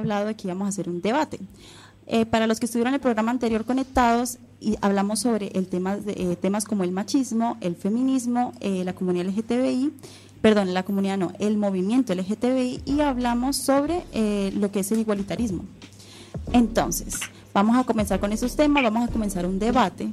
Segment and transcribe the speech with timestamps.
[0.00, 1.38] hablado de que íbamos a hacer un debate.
[2.06, 5.96] Eh, para los que estuvieron en el programa anterior conectados, y hablamos sobre el tema
[5.96, 9.92] de, eh, temas como el machismo, el feminismo, eh, la comunidad LGTBI,
[10.42, 14.04] perdón, la comunidad no, el movimiento LGTBI y hablamos sobre
[14.52, 15.64] lo que es el igualitarismo.
[16.52, 17.20] Entonces,
[17.54, 20.12] vamos a comenzar con esos temas, vamos a comenzar un debate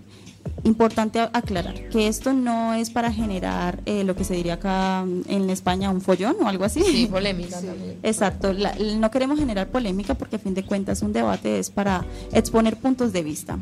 [0.67, 5.49] Importante aclarar que esto no es para generar eh, lo que se diría acá en
[5.49, 6.83] España un follón o algo así.
[6.83, 7.57] Sí, polémica
[8.03, 12.75] Exacto, no queremos generar polémica porque a fin de cuentas un debate es para exponer
[12.75, 13.57] puntos de vista.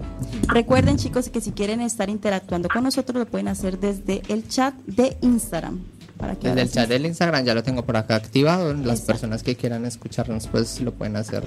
[0.48, 4.73] Recuerden chicos que si quieren estar interactuando con nosotros lo pueden hacer desde el chat
[4.88, 5.81] de Instagram.
[6.17, 8.73] Para que desde el chat del Instagram ya lo tengo por acá activado.
[8.73, 11.44] Las personas que quieran escucharnos pues lo pueden hacer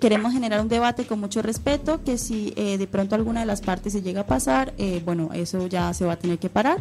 [0.00, 3.60] Queremos generar un debate con mucho respeto, que si eh, de pronto alguna de las
[3.60, 6.78] partes se llega a pasar, eh, bueno, eso ya se va a tener que parar.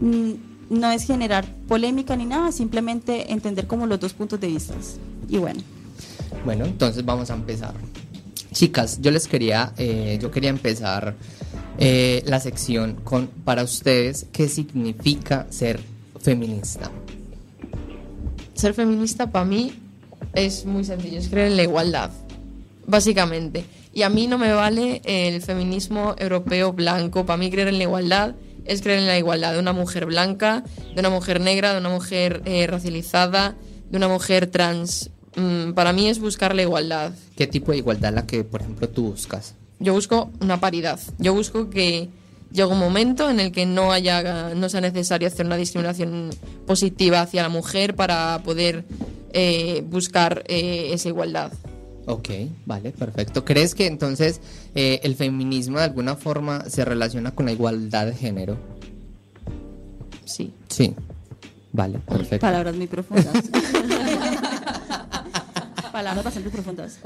[0.00, 0.32] Mm,
[0.70, 4.74] no es generar polémica ni nada, simplemente entender como los dos puntos de vista.
[5.28, 5.60] Y bueno.
[6.44, 7.74] Bueno, entonces vamos a empezar.
[8.52, 11.14] Chicas, yo les quería, eh, yo quería empezar
[11.78, 15.78] la sección con, para ustedes, ¿qué significa ser
[16.20, 16.90] feminista?
[18.54, 19.72] Ser feminista para mí
[20.34, 22.10] es muy sencillo, es creer en la igualdad,
[22.86, 23.64] básicamente.
[23.92, 27.26] Y a mí no me vale el feminismo europeo blanco.
[27.26, 30.62] Para mí creer en la igualdad es creer en la igualdad de una mujer blanca,
[30.94, 33.56] de una mujer negra, de una mujer eh, racializada,
[33.90, 35.10] de una mujer trans.
[35.36, 37.12] Mm, para mí es buscar la igualdad.
[37.36, 39.54] ¿Qué tipo de igualdad la que, por ejemplo, tú buscas?
[39.80, 41.00] Yo busco una paridad.
[41.18, 42.08] Yo busco que
[42.52, 46.30] llegue un momento en el que no haya no sea necesario hacer una discriminación
[46.66, 48.84] positiva hacia la mujer para poder
[49.32, 51.52] eh, buscar eh, esa igualdad.
[52.06, 52.30] Ok,
[52.64, 53.44] vale, perfecto.
[53.44, 54.40] ¿Crees que entonces
[54.74, 58.56] eh, el feminismo de alguna forma se relaciona con la igualdad de género?
[60.24, 60.54] Sí.
[60.68, 60.94] Sí.
[61.72, 62.40] Vale, perfecto.
[62.40, 63.32] Palabras muy profundas.
[65.92, 66.98] palabras bastante profundas.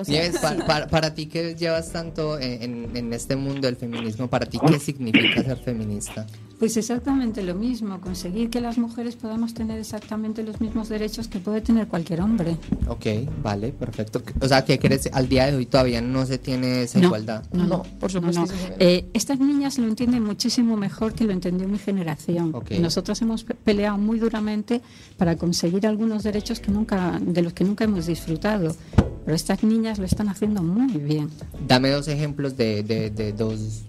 [0.91, 5.43] para, ti que llevas tanto en, en, este mundo del feminismo, ¿para ti qué significa
[5.43, 6.27] ser feminista?
[6.63, 11.41] Pues exactamente lo mismo, conseguir que las mujeres podamos tener exactamente los mismos derechos que
[11.41, 12.57] puede tener cualquier hombre.
[12.87, 13.05] Ok,
[13.43, 14.23] vale, perfecto.
[14.41, 17.43] O sea, que crees al día de hoy todavía no se tiene esa igualdad.
[17.53, 18.45] No, no, por supuesto.
[18.79, 22.55] Eh, estas niñas lo entienden muchísimo mejor que lo entendió mi generación.
[22.55, 22.79] Okay.
[22.79, 24.83] Nosotros hemos peleado muy duramente
[25.17, 28.77] para conseguir algunos derechos que nunca, de los que nunca hemos disfrutado.
[29.25, 31.31] Pero estas niñas lo están haciendo muy bien.
[31.67, 33.85] Dame dos ejemplos de, de, dos,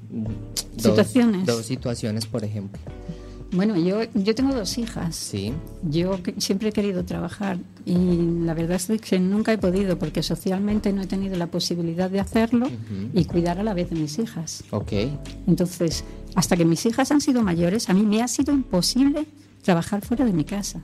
[0.77, 1.45] situaciones.
[1.45, 2.79] Dos, situaciones, por ejemplo.
[3.51, 5.15] Bueno, yo, yo tengo dos hijas.
[5.15, 5.53] Sí.
[5.83, 7.95] Yo siempre he querido trabajar y
[8.43, 12.19] la verdad es que nunca he podido porque socialmente no he tenido la posibilidad de
[12.19, 12.67] hacerlo
[13.13, 14.63] y cuidar a la vez de mis hijas.
[14.71, 14.93] Ok.
[15.45, 16.03] Entonces,
[16.35, 19.27] hasta que mis hijas han sido mayores, a mí me ha sido imposible
[19.61, 20.81] trabajar fuera de mi casa.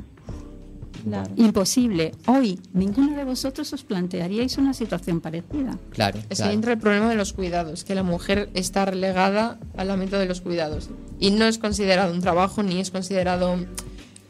[1.35, 2.13] Imposible.
[2.27, 5.77] Hoy, ninguno de vosotros os plantearíais una situación parecida.
[5.91, 6.19] Claro.
[6.29, 10.17] Es que entra el problema de los cuidados, que la mujer está relegada al ámbito
[10.17, 10.89] de los cuidados.
[11.19, 13.57] Y no es considerado un trabajo ni es considerado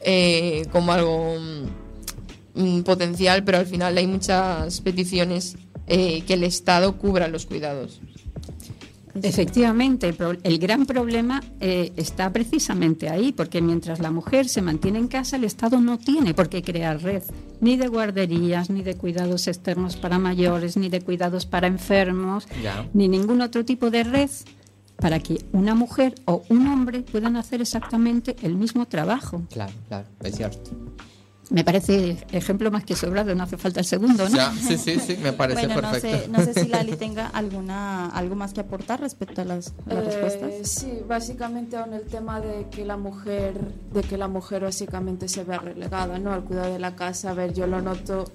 [0.02, 1.35] eh, como algo
[2.56, 5.57] mm, potencial, pero al final hay muchas peticiones
[5.88, 8.01] eh, que el Estado cubra los cuidados.
[9.22, 15.08] Efectivamente, el, gran problema eh, está precisamente ahí, porque mientras la mujer se mantiene en
[15.08, 17.24] casa, el Estado no tiene por qué crear red,
[17.59, 22.48] ni de guarderías, ni de cuidados externos para mayores, ni de cuidados para enfermos,
[22.94, 24.30] ni ningún otro tipo de red
[24.96, 29.44] para que una mujer o un hombre puedan hacer exactamente el mismo trabajo.
[29.50, 30.72] Claro, claro, es cierto.
[31.50, 34.38] Me parece ejemplo más que sobrado, no hace falta el segundo, ¿no?
[34.54, 36.32] sí, sí, sí, me parece perfecto.
[36.32, 40.70] No sé, si Lali tenga alguna algo más que aportar respecto a las, eh, respuestas.
[40.70, 43.56] Sí, básicamente aún el tema de que la mujer,
[43.94, 46.34] de que la mujer básicamente se vea relegada, ¿no?
[46.34, 47.32] Al cuidado de la casa.
[47.32, 48.26] A ver, yo lo noto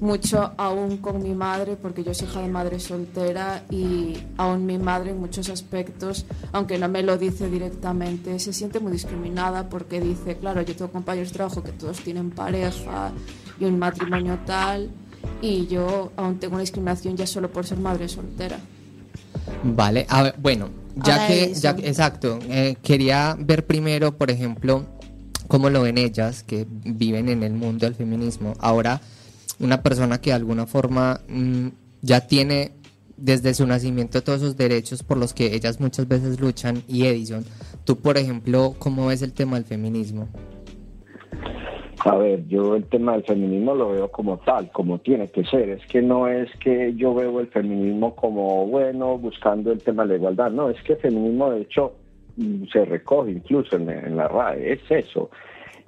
[0.00, 4.78] mucho aún con mi madre, porque yo soy hija de madre soltera y aún mi
[4.78, 10.00] madre en muchos aspectos, aunque no me lo dice directamente, se siente muy discriminada porque
[10.00, 13.12] dice, claro, yo tengo compañeros de trabajo que todos tienen pareja
[13.58, 14.90] y un matrimonio tal,
[15.42, 18.58] y yo aún tengo una discriminación ya solo por ser madre soltera.
[19.64, 24.84] Vale, a ver, bueno, ya que, ya, exacto, eh, quería ver primero, por ejemplo,
[25.48, 28.54] cómo lo ven ellas que viven en el mundo del feminismo.
[28.60, 29.00] Ahora,
[29.60, 31.68] una persona que de alguna forma mm,
[32.02, 32.72] ya tiene
[33.16, 37.44] desde su nacimiento todos esos derechos por los que ellas muchas veces luchan y Edison,
[37.84, 40.28] tú por ejemplo, ¿cómo ves el tema del feminismo?
[42.04, 45.68] A ver, yo el tema del feminismo lo veo como tal, como tiene que ser.
[45.70, 50.10] Es que no es que yo veo el feminismo como bueno, buscando el tema de
[50.10, 50.50] la igualdad.
[50.52, 51.94] No, es que el feminismo de hecho
[52.36, 55.28] mm, se recoge incluso en, la RAE, es eso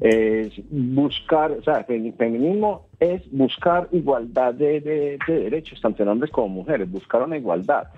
[0.01, 6.49] es buscar, o sea, el feminismo es buscar igualdad de, derechos, tanto en hombres como
[6.49, 7.89] mujeres, buscar una igualdad,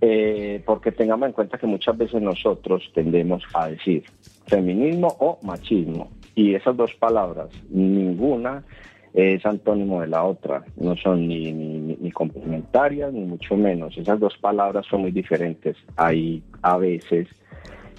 [0.00, 4.04] eh, porque tengamos en cuenta que muchas veces nosotros tendemos a decir
[4.46, 8.64] feminismo o machismo, y esas dos palabras, ninguna
[9.12, 14.36] es antónimo de la otra, no son ni, ni, complementarias ni mucho menos, esas dos
[14.38, 17.28] palabras son muy diferentes, hay a veces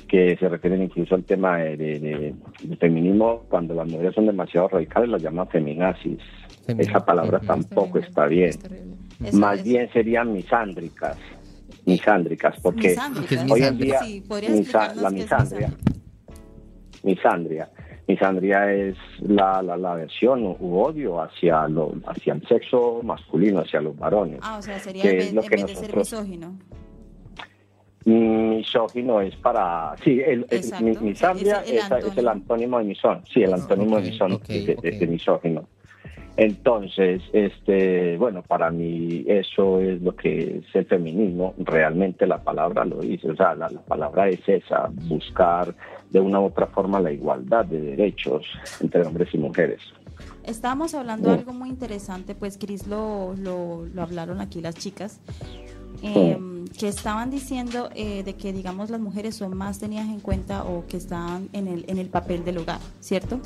[0.07, 2.35] que se refieren incluso al tema de,
[2.79, 6.19] feminismo, cuando las mujeres son demasiado radicales, las llaman feminazis.
[6.67, 8.51] Esa palabra tampoco está bien.
[9.33, 11.17] Más bien serían misándricas.
[11.85, 12.95] Misándricas, porque
[13.49, 13.99] hoy en día
[14.95, 15.71] la misandria,
[17.03, 17.69] misandria,
[18.07, 23.81] misandria es la, la, la versión u odio hacia lo, hacia el sexo masculino, hacia
[23.81, 24.39] los varones.
[24.41, 26.57] Ah, o sea, sería en vez, de ser misógino
[28.05, 29.95] Misógino es para.
[30.03, 30.45] Sí, el,
[31.01, 33.21] misandria es, el antónimo de misón.
[33.33, 35.67] Sí, el antónimo de misón, de, misógino.
[36.37, 41.55] Entonces, este, bueno, para mí eso es lo que es el feminismo.
[41.57, 43.31] Realmente la palabra lo dice.
[43.31, 45.73] O sea, la, palabra es esa: buscar
[46.11, 48.45] de una u otra forma la igualdad de derechos
[48.81, 49.81] entre hombres y mujeres.
[50.43, 55.19] Estábamos hablando de algo muy interesante, pues Cris lo, lo, lo hablaron aquí las chicas,
[56.01, 60.63] Em, que estaban diciendo eh, de que, digamos, las mujeres son más tenidas en cuenta
[60.63, 63.39] o que están en el, en el papel del hogar, ¿cierto?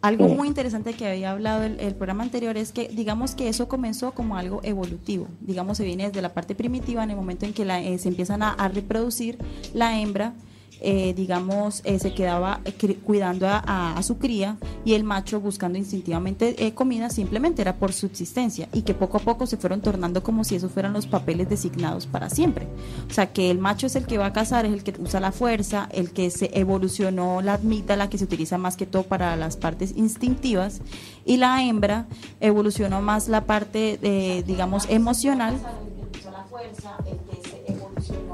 [0.00, 3.66] Algo muy interesante que había hablado el, el, programa anterior es que, digamos que eso
[3.66, 5.26] comenzó como algo evolutivo.
[5.40, 8.08] Digamos, se viene desde la parte primitiva, en el momento en que la, eh, se
[8.08, 9.38] empiezan a, a reproducir
[9.74, 10.34] la hembra
[10.80, 16.72] eh, digamos, eh, se quedaba eh, cuidando a, su cría y el macho buscando instintivamente
[16.74, 20.54] comida simplemente era por subsistencia y que poco a poco se fueron tornando como si
[20.54, 22.66] esos fueran los papeles designados para siempre.
[23.10, 25.20] O sea, que el macho es el que va a cazar, es el que usa
[25.20, 27.58] la fuerza, el que se evolucionó la
[27.96, 30.80] la que se utiliza más que todo para las partes instintivas,
[31.24, 32.06] y la hembra
[32.40, 35.58] evolucionó más la parte, de, digamos, emocional.
[36.32, 38.27] La fuerza, el que se evolucionó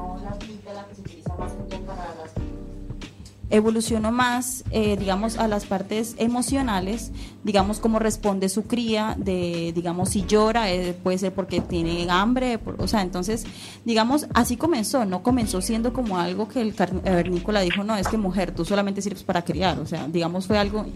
[3.55, 7.12] evolucionó más, eh, digamos, a las partes emocionales,
[7.45, 12.59] digamos, cómo responde su cría, de, digamos, si llora, eh, puede ser porque tiene hambre,
[12.79, 13.45] o sea, entonces,
[13.85, 18.17] digamos, así comenzó, no comenzó siendo como algo que el cavernícola dijo, no, es que
[18.17, 20.87] mujer, tú solamente sirves para criar, o sea, digamos, fue algo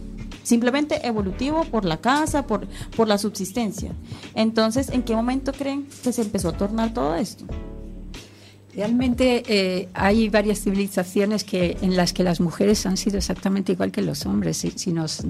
[0.42, 2.66] simplemente evolutivo por la casa, por,
[2.96, 3.92] por la subsistencia.
[4.34, 7.44] Entonces, ¿en qué momento creen que se empezó a tornar todo esto?
[8.78, 13.90] Realmente eh, hay varias civilizaciones que, en las que las mujeres han sido exactamente igual
[13.90, 14.58] que los hombres.
[14.58, 15.24] Si, nos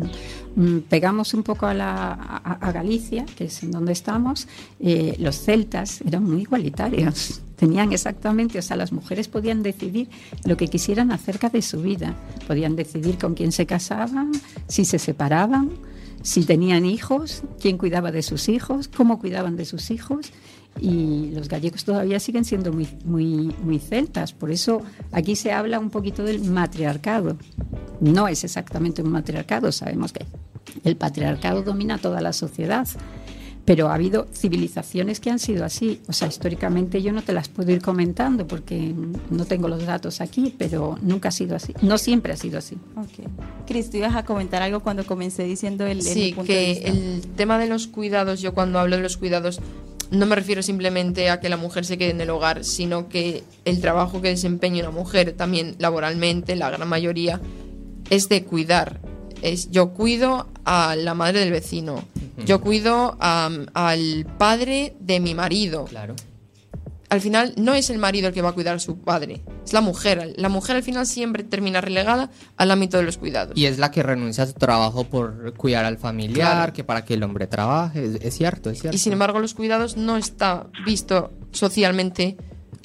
[0.55, 4.49] mm, pegamos un poco a, Galicia, que es en donde estamos,
[4.81, 7.41] eh, los celtas eran muy igualitarios.
[7.57, 10.11] Tenían exactamente, o sea, las mujeres podían decidir
[10.45, 12.15] lo que quisieran acerca de su vida.
[12.47, 14.31] Podían decidir con quién se casaban,
[14.67, 15.71] si se separaban,
[16.21, 20.33] si tenían hijos, quién cuidaba de sus hijos, cómo cuidaban de sus hijos
[20.81, 24.33] y los gallegos todavía siguen siendo muy, muy, muy celtas.
[24.33, 24.83] Por eso
[25.13, 27.37] aquí se habla un poquito del matriarcado.
[28.01, 30.25] No es exactamente un matriarcado, sabemos que
[30.85, 32.87] el patriarcado domina toda la sociedad,
[33.65, 36.01] pero ha habido civilizaciones que han sido así.
[36.09, 38.95] O sea, históricamente yo no te las puedo ir comentando porque
[39.31, 41.75] no tengo los datos aquí, pero nunca ha sido así.
[41.83, 42.79] No siempre ha sido así.
[42.97, 43.27] Ok.
[43.67, 47.89] Cris, ibas a comentar algo cuando comencé diciendo el, sí, que el tema de los
[47.89, 49.61] cuidados, yo cuando hablo de los cuidados
[50.11, 53.45] no me refiero simplemente a que la mujer se quede en el hogar, sino que
[53.65, 57.41] el trabajo que desempeña una mujer también laboralmente, la gran mayoría,
[58.11, 59.01] es de cuidar.
[59.43, 62.03] Es, yo cuido a la madre del vecino,
[62.45, 65.85] yo cuido al padre de mi marido.
[65.85, 66.15] Claro
[67.11, 69.73] al final no es el marido el que va a cuidar a su padre, es
[69.73, 70.35] la mujer.
[70.37, 73.57] La mujer al final siempre termina relegada al ámbito de los cuidados.
[73.57, 77.15] Y es la que renuncia a su trabajo por cuidar al familiar, que para que
[77.15, 78.95] el hombre trabaje, es, cierto, es cierto.
[78.95, 82.37] Y sin embargo los cuidados no está visto socialmente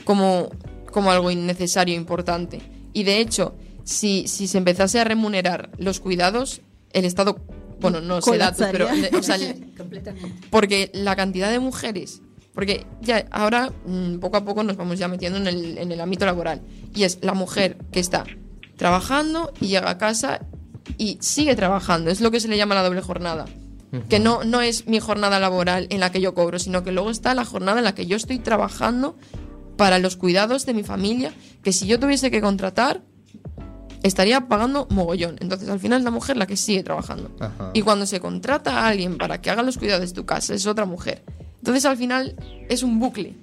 [0.06, 0.50] como,
[0.92, 2.62] como algo innecesario, importante.
[2.94, 6.62] Y de hecho, si, si se empezase a remunerar los cuidados,
[6.94, 7.40] el Estado,
[7.82, 8.88] bueno, no sé datos, pero...
[10.50, 12.22] porque la cantidad de mujeres
[12.54, 16.00] porque ya ahora mm, poco a poco nos vamos ya metiendo en el, en el
[16.00, 16.62] ámbito laboral.
[16.94, 18.26] Y es la mujer que está
[18.78, 20.42] trabajando y llega a casa
[20.98, 22.12] y sigue trabajando.
[22.12, 23.46] Es lo que se le llama la doble jornada.
[24.10, 27.12] Que no, no es mi jornada laboral en la que yo cobro, sino que luego
[27.12, 29.16] está la jornada en la que yo estoy trabajando
[29.78, 31.32] para los cuidados de mi familia,
[31.64, 33.04] que si yo tuviese que contratar,
[34.02, 35.38] estaría pagando mogollón.
[35.42, 37.30] Entonces al final es la mujer la que sigue trabajando.
[37.74, 40.66] Y cuando se contrata a alguien para que haga los cuidados de tu casa, es
[40.66, 41.24] otra mujer.
[41.64, 42.36] Entonces al final
[42.68, 43.38] es un bucle.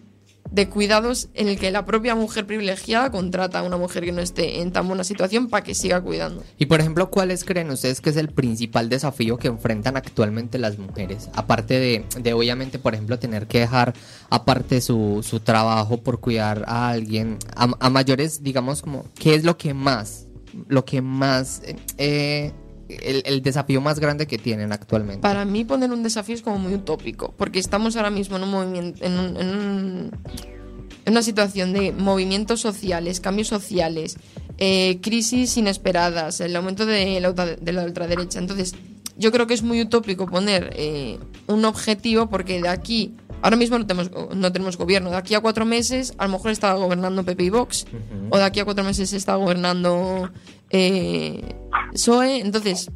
[0.51, 4.21] de cuidados en el que la propia mujer privilegiada contrata a una mujer que no
[4.21, 6.43] esté en tan buena situación para que siga cuidando.
[6.59, 10.77] Y por ejemplo, ¿cuáles creen ustedes que es el principal desafío que enfrentan actualmente las
[10.77, 11.31] mujeres?
[11.35, 13.95] Aparte de, de obviamente, por ejemplo, tener que dejar
[14.29, 19.57] aparte su, su trabajo por cuidar a alguien, a, mayores, digamos, como, ¿qué es lo
[19.57, 20.27] que más,
[20.69, 21.63] lo que más...
[21.97, 22.53] Eh,
[23.03, 25.21] el, desafío más grande que tienen actualmente?
[25.21, 28.51] Para mí poner un desafío es como muy utópico, porque estamos ahora mismo en un
[28.51, 30.11] movimiento, en, en,
[31.07, 34.17] una situación de movimientos sociales, cambios sociales,
[34.59, 38.39] eh, crisis inesperadas, el aumento de la, de la ultraderecha.
[38.39, 38.75] Entonces,
[39.21, 43.79] yo creo que es muy utópico poner eh, un objetivo porque de aquí, ahora mismo
[43.79, 47.23] no tenemos, no tenemos gobierno, de aquí a cuatro meses a lo mejor está gobernando
[47.23, 47.87] Pepe y Vox,
[48.31, 50.31] o de aquí a cuatro meses está gobernando
[50.71, 51.43] eh,
[51.93, 52.41] PSOE.
[52.41, 52.91] Entonces,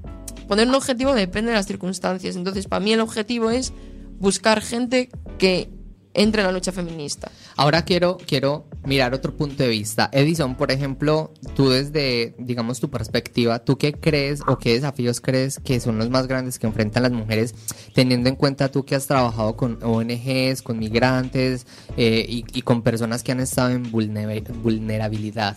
[0.48, 2.36] poner un objetivo depende de las circunstancias.
[2.36, 3.72] Entonces, para mí el objetivo es
[4.18, 5.70] buscar gente que
[6.14, 7.30] entre en la lucha feminista.
[7.56, 10.08] Ahora quiero, quiero mirar otro punto de vista.
[10.12, 15.58] Edison, por ejemplo, tú desde, digamos, tu perspectiva, ¿tú qué crees o qué desafíos crees
[15.58, 17.54] que son los más grandes que enfrentan las mujeres,
[17.94, 22.82] teniendo en cuenta tú que has trabajado con ONGs, con migrantes eh, y, y, con
[22.82, 25.56] personas que han estado en vulnerabilidad?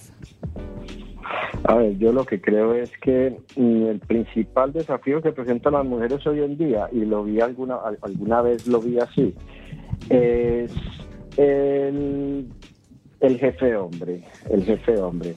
[1.63, 5.85] A ver, yo lo que creo es que mm, el principal desafío que presentan las
[5.85, 9.33] mujeres hoy en día, y lo vi alguna, alguna vez lo vi así,
[10.09, 10.71] es
[11.37, 12.47] el,
[13.19, 15.35] el jefe hombre, el jefe hombre.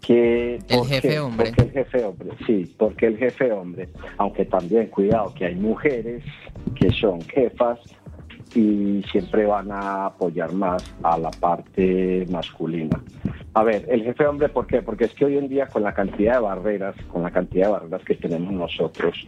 [0.00, 1.46] Que, el jefe hombre.
[1.46, 6.24] Porque el jefe hombre, sí, porque el jefe hombre, aunque también cuidado que hay mujeres
[6.74, 7.78] que son jefas
[8.54, 13.00] y siempre van a apoyar más a la parte masculina.
[13.54, 14.82] A ver, el jefe hombre, ¿por qué?
[14.82, 17.72] Porque es que hoy en día con la cantidad de barreras, con la cantidad de
[17.72, 19.26] barreras que tenemos nosotros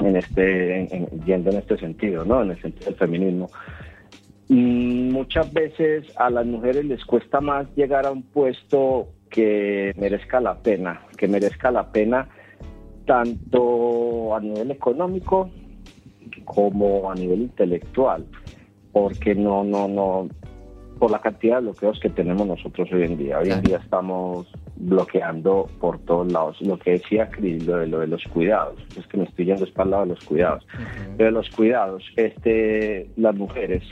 [0.00, 2.42] en este, yendo en este sentido, ¿no?
[2.42, 3.50] En el sentido del feminismo,
[4.48, 10.40] mm, muchas veces a las mujeres les cuesta más llegar a un puesto que merezca
[10.40, 12.28] la pena, que merezca la pena
[13.06, 15.50] tanto a nivel económico
[16.48, 18.24] como a nivel intelectual,
[18.90, 20.28] porque no, no, no,
[20.98, 23.38] por la cantidad de bloqueos que tenemos nosotros hoy en día.
[23.38, 26.60] Hoy en día estamos bloqueando por todos lados.
[26.62, 29.66] Lo que decía Cris, lo de, lo de los cuidados, es que me estoy yendo
[29.72, 30.66] para el lado de los cuidados.
[31.16, 33.82] de los cuidados, este, las mujeres,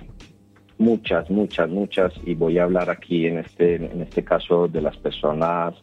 [0.78, 4.96] muchas, muchas, muchas, y voy a hablar aquí en este, en este caso de las
[4.96, 5.75] personas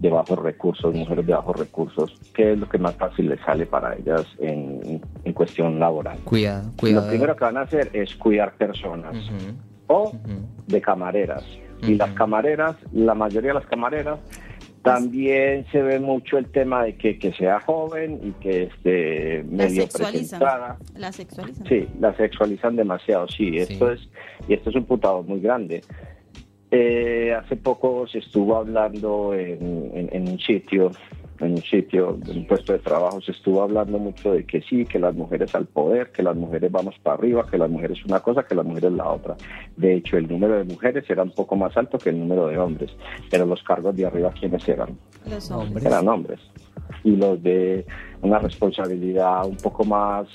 [0.00, 3.66] de bajos recursos, mujeres de bajos recursos, ¿qué es lo que más fácil les sale
[3.66, 6.18] para ellas en, en cuestión laboral?
[6.24, 7.04] Cuidado, cuidado.
[7.04, 9.16] Lo primero que van a hacer es cuidar personas
[9.86, 10.12] o
[10.66, 11.44] de camareras.
[11.82, 14.18] Y las camareras, la mayoría de las camareras,
[14.82, 19.86] también se ve mucho el tema de que, que sea joven y que esté medio
[19.88, 20.78] presentada.
[20.96, 21.66] La sexualizan.
[21.66, 23.58] Sí, la sexualizan demasiado, sí.
[23.58, 24.00] Esto es
[24.48, 25.82] y esto es un putado muy grande.
[26.70, 30.92] Eh, hace poco se estuvo hablando en, en un sitio
[31.40, 34.84] en un sitio, en un puesto de trabajo, se estuvo hablando mucho de que sí,
[34.84, 38.20] que las mujeres al poder, que las mujeres vamos para arriba, que las mujeres una
[38.20, 39.36] cosa, que las mujeres la otra.
[39.76, 42.58] De hecho, el número de mujeres era un poco más alto que el número de
[42.58, 42.90] hombres,
[43.30, 44.98] pero los cargos de arriba, ¿quiénes eran?
[45.28, 45.84] Los hombres.
[45.84, 46.40] Eran hombres.
[47.04, 47.86] Y los de
[48.20, 50.28] una responsabilidad un poco más,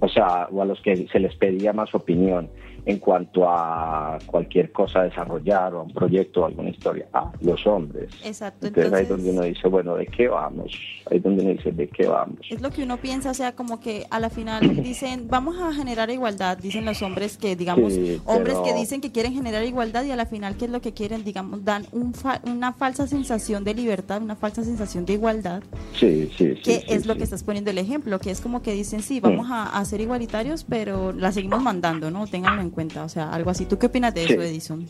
[0.00, 2.48] o sea, o a los que se les pedía más opinión
[2.86, 7.06] en cuanto a cualquier cosa a desarrollar o a un proyecto o alguna historia.
[7.12, 8.10] a los hombres.
[8.24, 8.68] Exacto.
[8.68, 10.72] Entonces, ahí es donde uno dice, bueno, ¿de qué vamos?
[11.10, 12.38] Ahí es donde uno dice, ¿de qué vamos?
[12.48, 15.72] Es lo que uno piensa, o sea, como que a la final dicen, vamos a
[15.74, 17.92] generar igualdad, dicen los hombres que, digamos,
[18.24, 20.92] hombres que dicen que quieren generar igualdad y a la final, ¿qué es lo que
[20.92, 21.24] quieren?
[21.24, 25.62] Digamos, dan un una falsa sensación de libertad, una falsa sensación de igualdad.
[25.94, 26.62] Sí, sí, sí.
[26.62, 29.48] Que es lo que estás poniendo el ejemplo, que es como que dicen, sí, vamos
[29.50, 32.26] a, a, ser igualitarios, pero la seguimos mandando, ¿no?
[32.26, 33.66] Ténganlo en cuenta, o sea, algo así.
[33.66, 34.86] ¿Tú qué opinas de eso, Edison?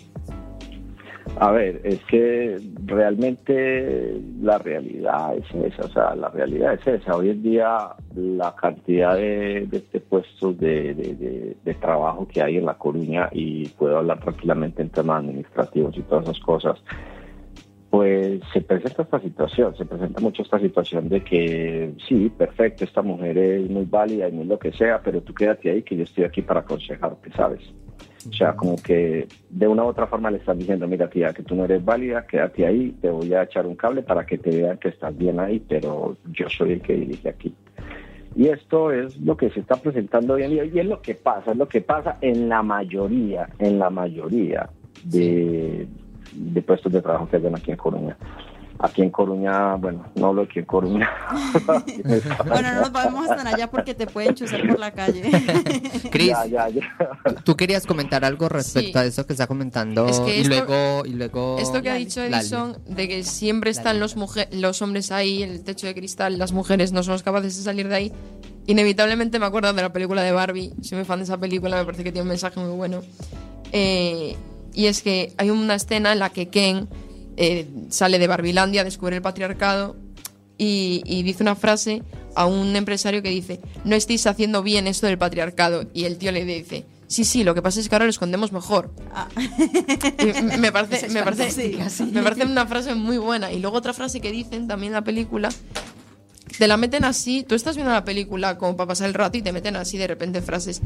[1.39, 7.15] A ver, es que realmente la realidad es esa, o sea, la realidad es esa.
[7.15, 10.95] Hoy en día la cantidad de, de, puestos de,
[11.63, 16.03] de, trabajo que hay en La Coruña, y puedo hablar tranquilamente en temas administrativos y
[16.03, 16.79] todas esas cosas,
[17.97, 23.01] pues se presenta esta situación, se presenta mucho esta situación de que sí, perfecto, esta
[23.01, 26.03] mujer es muy válida y muy lo que sea, pero tú quédate ahí que yo
[26.03, 27.63] estoy aquí para aconsejarte, ¿sabes?
[28.29, 31.43] O sea, como que de una u otra forma le están diciendo, mira tía, que
[31.43, 34.51] tú no eres válida, quédate ahí, te voy a echar un cable para que te
[34.51, 37.55] vean que estás bien ahí, pero yo soy el que dirige aquí.
[38.35, 41.15] Y esto es lo que se está presentando hoy en día y es lo que
[41.15, 44.69] pasa, es lo que pasa en la mayoría, en la mayoría
[45.03, 45.89] de,
[46.37, 48.17] de puestos de trabajo que hay aquí en Coruña.
[48.79, 51.11] Aquí en Coruña, bueno, no lo que en Coruña.
[52.47, 55.23] bueno, no nos vamos hasta allá porque te pueden chuzar por la calle.
[56.11, 56.37] Cris,
[57.43, 61.81] tú querías comentar algo respecto a eso que está comentando y luego y luego esto
[61.81, 64.15] que ha dicho Edison de que siempre están los
[64.53, 67.95] los hombres ahí, el techo de cristal, las mujeres no somos capaces de salir de
[67.95, 68.13] ahí.
[68.67, 71.85] Inevitablemente me acuerdo de la película de Barbie, soy muy fan de esa película, me
[71.85, 73.01] parece que tiene un mensaje muy bueno.
[73.73, 74.37] Eh,
[74.77, 76.89] y es que hay una escena en la que Ken
[77.37, 79.97] eh, sale de Barbilandia, descubre el patriarcado
[80.59, 82.03] y, dice una frase
[82.35, 85.89] a un empresario que dice, no estéis haciendo bien esto del patriarcado.
[85.95, 88.53] Y el tío le dice, sí, sí, lo que pasa es que ahora lo escondemos
[88.53, 88.95] mejor.
[89.15, 89.29] Ah.
[90.59, 91.79] me, parece, me, parece,
[92.13, 93.53] me parece una frase muy buena.
[93.53, 95.49] Y luego otra frase que dicen también en la película,
[96.59, 99.43] te la meten así, tú estás viendo la película como para pasar el rato y
[99.43, 100.81] te meten así de repente frases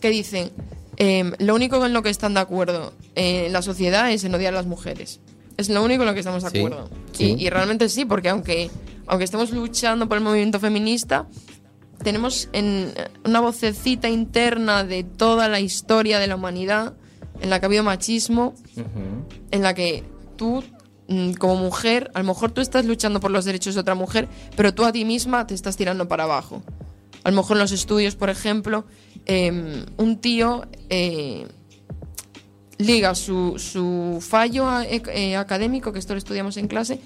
[0.00, 0.50] que dicen,
[0.96, 4.54] em, lo único en lo que están de acuerdo en la sociedad es en odiar
[4.54, 5.20] a las mujeres.
[5.56, 6.90] Es lo único en lo que estamos de acuerdo.
[7.18, 8.70] Y, realmente sí, porque aunque,
[9.06, 11.26] aunque estemos luchando por el movimiento feminista,
[12.02, 12.92] tenemos en
[13.24, 16.94] una vocecita interna de toda la historia de la humanidad
[17.40, 18.54] en la que ha habido machismo,
[19.50, 20.04] en la que
[20.36, 20.62] tú
[21.38, 24.74] como mujer, a lo mejor tú estás luchando por los derechos de otra mujer, pero
[24.74, 26.62] tú a ti misma te estás tirando para abajo.
[27.22, 28.84] A lo mejor en los estudios, por ejemplo,
[29.24, 31.46] em, un tío eh,
[32.78, 37.00] liga su, su fallo eh, eh, académico, que esto lo estudiamos en clase,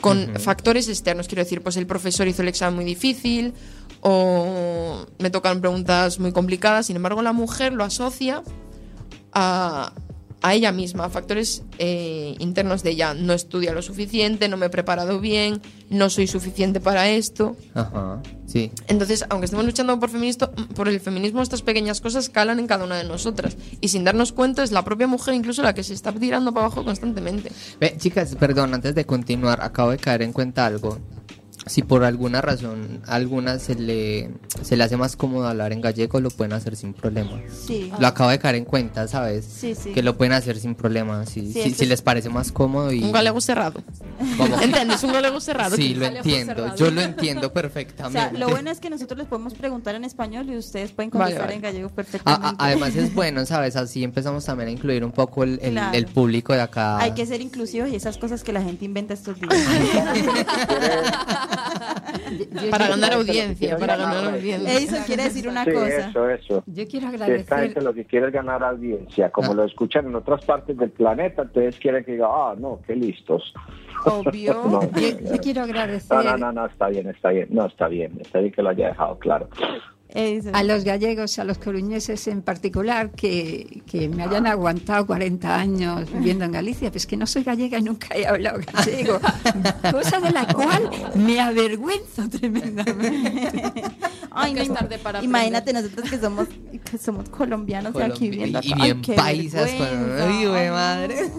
[0.00, 1.26] con factores externos.
[1.26, 3.54] Quiero decir, pues el profesor hizo el examen muy difícil
[4.00, 6.86] o me tocan preguntas muy complicadas.
[6.86, 8.42] Sin embargo, la mujer lo asocia
[9.32, 9.92] a,
[10.42, 13.14] a ella misma, a factores eh, internos de ella.
[13.14, 17.56] No estudia lo suficiente, no me he preparado bien, no soy suficiente para esto.
[17.74, 18.70] Ajá, sí.
[18.86, 20.10] Entonces, aunque estemos luchando por,
[20.74, 23.56] por el feminismo, estas pequeñas cosas calan en cada una de nosotras.
[23.80, 26.66] Y sin darnos cuenta, es la propia mujer incluso la que se está tirando para
[26.66, 27.50] abajo constantemente.
[27.98, 30.98] chicas, perdón, antes de continuar, acabo de caer en cuenta algo
[31.68, 34.30] si por alguna razón alguna se le,
[34.62, 37.40] se le hace más cómodo hablar en gallego, lo pueden hacer sin problema.
[37.48, 37.92] Sí.
[37.98, 39.44] Lo acabo de caer en cuenta, ¿sabes?
[39.44, 39.92] Sí, sí.
[39.92, 42.92] Que lo pueden hacer sin problema, si, si, les parece más cómodo.
[42.92, 43.02] Y...
[43.02, 43.82] Un galego cerrado.
[44.62, 45.02] ¿Entiendes?
[45.02, 45.76] Un galego cerrado.
[45.76, 46.74] Sí, lo entiendo.
[46.76, 48.18] Yo lo entiendo perfectamente.
[48.18, 51.10] O sea, lo bueno es que nosotros les podemos preguntar en español y ustedes pueden
[51.10, 52.56] contestar en gallego perfectamente.
[52.58, 53.76] además es bueno, ¿sabes?
[53.76, 56.98] Así empezamos también a incluir un poco el, el, público de acá.
[56.98, 59.54] Hay que ser inclusivos y esas cosas que la gente inventa estos días.
[62.70, 64.72] para ganar audiencia, para ganar audiencia.
[64.72, 66.08] Edison quiere decir una cosa.
[66.08, 66.64] Eso, eso.
[66.66, 67.40] Yo quiero agradecer.
[67.40, 70.90] Esta gente lo que quiere es ganar audiencia, como lo escuchan en otras partes del
[70.90, 73.52] planeta, entonces quieren que diga, ah, no, qué listos.
[74.04, 74.80] Obvio.
[74.96, 76.16] yo, quiero agradecer.
[76.16, 78.70] No, no, no, no, está bien, está bien, no, está bien, está bien que lo
[78.70, 79.48] haya dejado claro
[80.52, 86.10] a los gallegos, a los coruñeses en particular, que, que, me hayan aguantado 40 años
[86.10, 89.20] viviendo en Galicia, pues que no soy gallega y nunca he hablado gallego,
[89.90, 93.84] cosa de la cual me avergüenzo tremendamente.
[94.30, 96.48] Ay, no, tarde para imagínate nosotros que somos,
[96.90, 100.70] que somos colombianos aquí viviendo Y, bien paisas, con...
[100.72, 101.30] madre.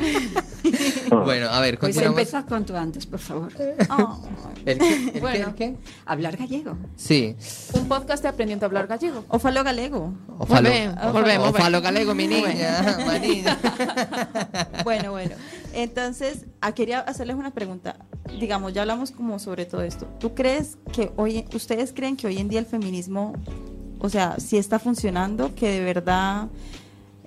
[1.10, 2.14] bueno, a ver, pues continuamos.
[2.14, 3.52] Pues empezad cuanto antes, por favor.
[4.64, 5.10] ¿El qué?
[5.14, 5.76] ¿El bueno, qué?
[6.06, 6.76] Hablar gallego.
[6.96, 7.36] Sí.
[7.74, 9.24] Un podcast de aprendiendo a hablar gallego.
[9.28, 10.12] O falo galego.
[10.38, 10.70] O falo,
[11.12, 12.98] volvemos, o falo galego, mi niña.
[14.84, 15.34] bueno, bueno.
[15.72, 17.96] Entonces, ah, quería hacerles una pregunta.
[18.38, 20.06] Digamos, ya hablamos como sobre todo esto.
[20.18, 23.34] ¿Tú crees que hoy, ustedes creen que hoy en día el feminismo,
[23.98, 26.48] o sea, si está funcionando, que de verdad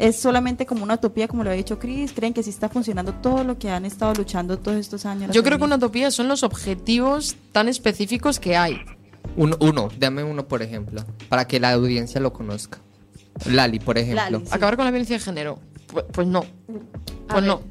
[0.04, 2.12] es solamente como una utopía, como lo ha dicho Chris?
[2.12, 5.32] ¿Creen que sí está funcionando todo lo que han estado luchando todos estos años?
[5.32, 8.82] Yo creo que una utopía son los objetivos tan específicos que hay.
[9.38, 12.80] Uno, uno, dame uno, por ejemplo, para que la audiencia lo conozca.
[13.46, 14.44] Lali, por ejemplo.
[14.52, 15.60] Acabar con la violencia de género.
[15.88, 16.44] Pues, pues no.
[17.30, 17.62] Pues no.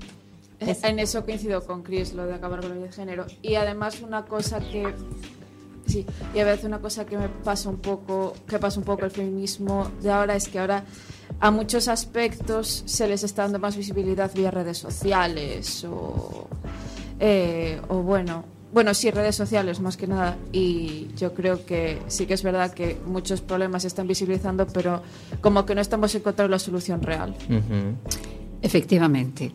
[0.58, 3.26] En eso coincido con Chris, lo de acabar con la violencia de género.
[3.42, 4.94] Y además una cosa que
[5.86, 9.04] Sí, y a veces una cosa que me pasa un poco, que pasa un poco
[9.04, 10.84] el feminismo de ahora es que ahora
[11.40, 16.48] a muchos aspectos se les está dando más visibilidad vía redes sociales o,
[17.18, 20.36] eh, o bueno, bueno, sí, redes sociales más que nada.
[20.50, 25.02] Y yo creo que sí que es verdad que muchos problemas se están visibilizando, pero
[25.42, 27.34] como que no estamos encontrando la solución real.
[28.62, 29.52] Efectivamente.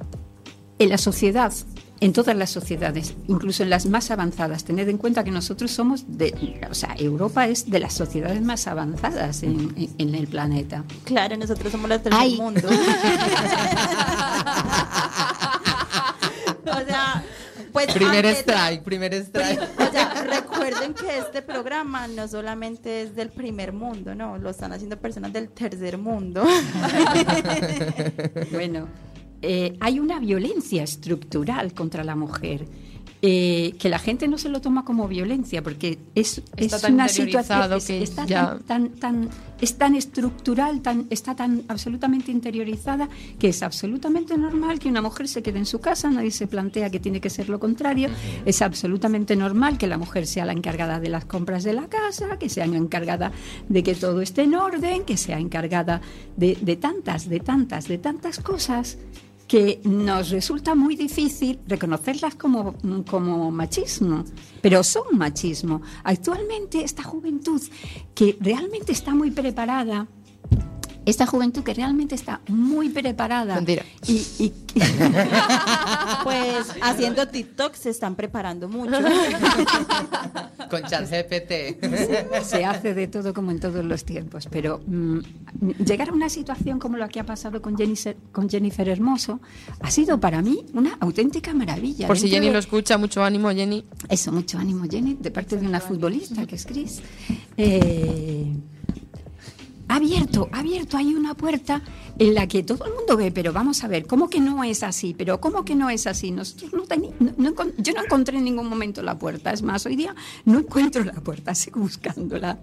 [0.78, 1.52] En la sociedad
[2.00, 4.64] en todas las sociedades, incluso en las más avanzadas.
[4.64, 8.68] Tened en cuenta que nosotros somos de, o sea, Europa es de las sociedades más
[8.68, 10.84] avanzadas en, el planeta.
[11.04, 12.68] Claro, nosotros somos las del mundo.
[16.66, 17.24] o sea,
[17.72, 19.62] pues primer strike, primer strike.
[19.78, 24.74] O sea, recuerden que este programa no solamente es del primer mundo, no, lo están
[24.74, 26.44] haciendo personas del tercer mundo.
[28.52, 28.88] bueno,
[29.42, 32.68] eh, hay una violencia estructural contra la mujer
[33.24, 37.80] eh, que la gente no se lo toma como violencia, porque es, es una situación
[37.88, 44.38] que está tan, tan, es tan estructural, tan, está tan absolutamente interiorizada, que es absolutamente
[44.38, 47.32] normal que una mujer se quede en su casa, nadie se plantea que tiene que
[47.32, 48.10] ser lo contrario,
[48.46, 52.38] es absolutamente normal que la mujer sea la encargada de las compras de la casa,
[52.38, 53.32] que sea encargada
[53.68, 56.02] de que todo esté en orden, que sea encargada
[56.36, 59.00] de, de tantas, de tantas, de tantas cosas
[59.48, 62.76] que nos resulta muy difícil reconocerlas como,
[63.10, 64.26] como machismo,
[64.62, 65.82] pero son machismo.
[66.04, 67.62] Actualmente esta juventud
[68.14, 70.08] que realmente está muy preparada
[71.08, 73.56] esta juventud que realmente está muy preparada.
[73.56, 73.86] Mentira.
[74.06, 74.52] Y,
[76.24, 78.92] pues haciendo TikTok se están preparando mucho.
[80.70, 82.44] Con ChatGPT.
[82.44, 85.20] Se hace de todo como en todos los tiempos, pero mm,
[85.86, 89.40] llegar a una situación como la que ha pasado con Jennifer, con Jennifer Hermoso
[89.80, 92.08] ha sido para mí una auténtica maravilla.
[92.08, 93.86] Por si Jenny lo escucha, mucho ánimo, Jenny.
[94.10, 97.02] Eso, mucho ánimo, Jenny, de parte de una futbolista que es Cris.
[97.56, 98.52] Eh,
[99.88, 101.82] abierto, abierto, hay una puerta
[102.20, 104.84] en la que todo el mundo ve, pero vamos a ver, ¿cómo que no es
[104.84, 105.14] así?
[105.18, 106.32] Pero ¿cómo que no es así?
[106.32, 106.84] Nosotros no,
[107.78, 111.14] yo no encontré en ningún momento la puerta, es más, hoy día no encuentro la
[111.14, 112.60] puerta, sigo buscándola.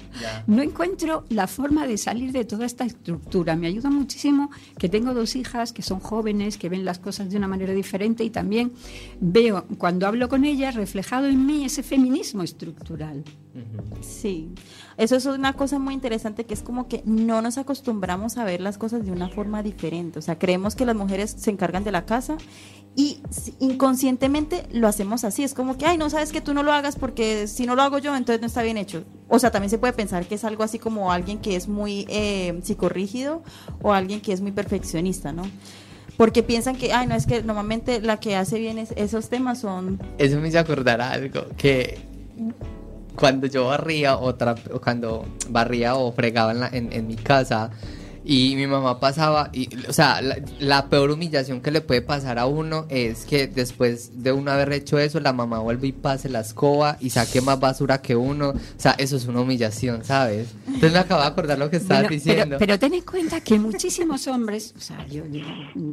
[0.47, 3.57] No encuentro la forma de salir de toda esta estructura.
[3.57, 7.37] Me ayuda muchísimo que tengo dos hijas que son jóvenes, que ven las cosas de
[7.37, 8.73] una manera diferente y también
[9.21, 13.25] veo, cuando hablo con ellas, reflejado en mí ese feminismo estructural.
[14.01, 14.49] Sí,
[14.97, 18.61] eso es una cosa muy interesante que es como que no nos acostumbramos a ver
[18.61, 20.19] las cosas de una forma diferente.
[20.19, 22.37] O sea, creemos que las mujeres se encargan de la casa
[22.97, 23.21] y
[23.61, 25.43] inconscientemente lo hacemos así.
[25.43, 27.83] Es como que, ay, no sabes que tú no lo hagas porque si no lo
[27.83, 29.05] hago yo, entonces no está bien hecho.
[29.29, 32.07] O sea, también se puede pensar que es algo así como alguien que es muy
[32.09, 33.43] eh, psicorrígido
[33.83, 35.45] o alguien que es muy perfeccionista, ¿no?
[36.17, 40.01] porque piensan que, ay, no, es que normalmente la que hace bien esos temas son...
[40.19, 41.99] Eso me hizo acordar algo, que
[43.17, 47.71] cuando yo barría otra, cuando barría o fregaba en, la, en, en mi casa,
[48.27, 50.23] y mi mamá pasaba, y, o sea,
[50.59, 54.73] la, peor humillación que le puede pasar a uno es que después de uno haber
[54.73, 58.51] hecho eso, la mamá vuelve y pase la escoba y saque más basura que uno.
[58.51, 60.55] O sea, eso es una humillación, ¿sabes?
[60.67, 62.57] Entonces me acabo de acordar lo que estabas diciendo.
[62.59, 65.23] Pero, ten en cuenta que muchísimos hombres, o sea, yo,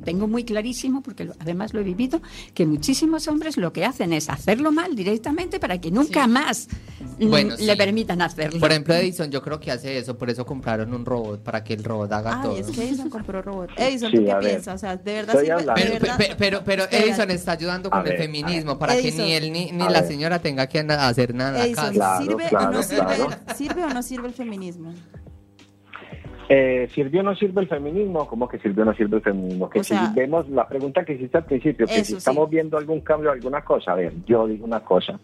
[0.05, 2.21] tengo muy clarísimo, porque además lo he vivido,
[2.53, 6.69] que muchísimos hombres lo que hacen es hacerlo mal directamente para que nunca más
[7.19, 8.59] le permitan hacerlo.
[8.59, 11.73] Por ejemplo, Edison, yo creo que hace eso, por eso compraron un robot, para que
[11.73, 13.69] el robot haga Ay, es que Edison compró robot.
[13.77, 14.75] Edison, ¿tú qué piensas?
[14.75, 15.47] O sea, de verdad sí.
[15.75, 19.87] Pero, pero, pero, Edison está ayudando con el feminismo para que ni él ni, ni
[19.89, 21.65] la señora tenga que hacer nada.
[21.65, 23.15] Edison, ¿sirve, o no sirve,
[23.55, 24.93] ¿sirve o no sirve el feminismo?
[26.53, 28.27] Eh, ¿Sirvió o no sirve el feminismo?
[28.27, 29.69] ¿Cómo que sirvió o no sirve el feminismo?
[29.69, 33.31] Que si vemos la pregunta que hiciste al principio, que si estamos viendo algún cambio,
[33.31, 33.93] alguna cosa.
[33.93, 35.17] A ver, yo digo una cosa.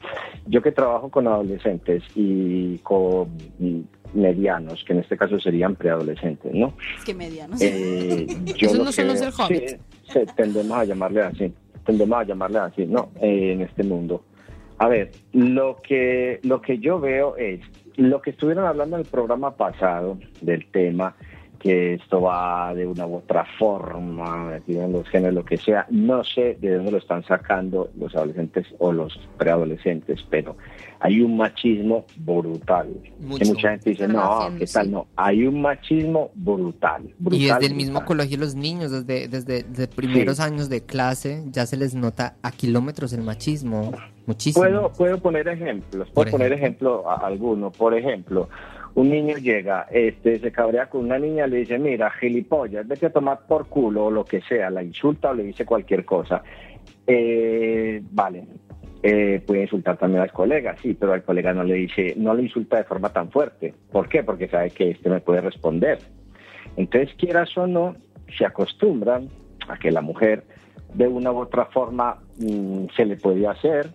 [0.45, 3.27] Yo que trabajo con adolescentes y con
[4.13, 6.73] medianos, que en este caso serían preadolescentes, ¿no?
[6.97, 7.61] Es que medianos.
[7.61, 8.27] Eh,
[8.59, 9.79] Eso no son los del Hobbit.
[10.11, 11.53] Sí, tendemos a llamarle así,
[11.85, 13.11] tendemos a llamarle así, ¿no?
[13.21, 14.23] Eh, en este mundo.
[14.79, 17.61] A ver, lo que, lo que yo veo es,
[17.95, 21.15] lo que estuvieron hablando en el programa pasado del tema,
[21.59, 26.23] que esto va de una u otra forma, tienen los genes, lo que sea, no
[26.23, 30.55] sé de dónde lo están sacando los adolescentes o los preadolescentes, pero
[30.99, 32.87] hay un machismo brutal.
[33.37, 34.91] Que mucha gente dice, no, ¿qué tal?
[34.91, 37.03] No, hay un machismo brutal.
[37.31, 41.77] y desde el mismo colegio los niños, desde, desde, primeros años de clase, ya se
[41.77, 43.91] les nota a kilómetros el machismo.
[44.25, 44.65] Muchísimo.
[44.65, 47.71] Puedo, puedo poner ejemplos, puedo poner ejemplo a alguno.
[47.71, 48.49] Por ejemplo,
[48.97, 53.11] un niño llega, este, se cabrea con una niña, le dice, mira, gilipollas, vete a
[53.11, 56.41] tomar por culo o lo que sea, la insulta o le dice cualquier cosa.
[57.05, 58.47] Eh, vale,
[59.03, 62.41] eh, puede insultar también al colega, sí, pero al colega no le dice, no le
[62.41, 63.71] insulta de forma tan fuerte.
[63.91, 64.23] ¿Por qué?
[64.23, 65.99] Porque sabe que este me puede responder.
[66.75, 67.95] Entonces, quieras o no,
[68.35, 69.29] se acostumbran
[69.67, 70.43] a que la mujer
[70.95, 73.91] de una u otra forma mm, se le puede hacer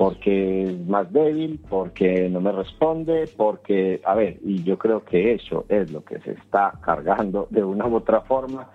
[0.00, 5.34] porque es más débil, porque no me responde, porque, a ver, y yo creo que
[5.34, 8.70] eso es lo que se está cargando de una u otra forma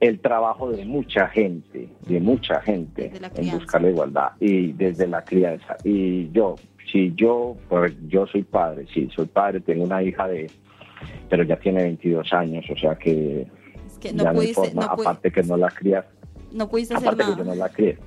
[0.00, 5.22] el trabajo de mucha gente, de mucha gente en buscar la igualdad y desde la
[5.22, 5.76] crianza.
[5.84, 6.56] Y yo,
[6.90, 10.50] si yo, pues yo soy padre, sí, soy padre, tengo una hija de,
[11.30, 13.46] pero ya tiene 22 años, o sea que,
[14.12, 14.32] no ya
[14.74, 16.04] no aparte que no la crías.
[16.50, 17.32] No pudiste hacer nada.
[17.32, 17.98] que yo no la crié.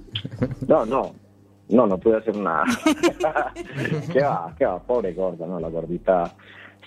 [0.66, 1.27] no, no,
[1.68, 2.64] no, no pude hacer nada.
[4.12, 4.54] ¿Qué va?
[4.56, 4.78] ¿Qué va?
[4.82, 6.34] Pobre gorda, no, la gordita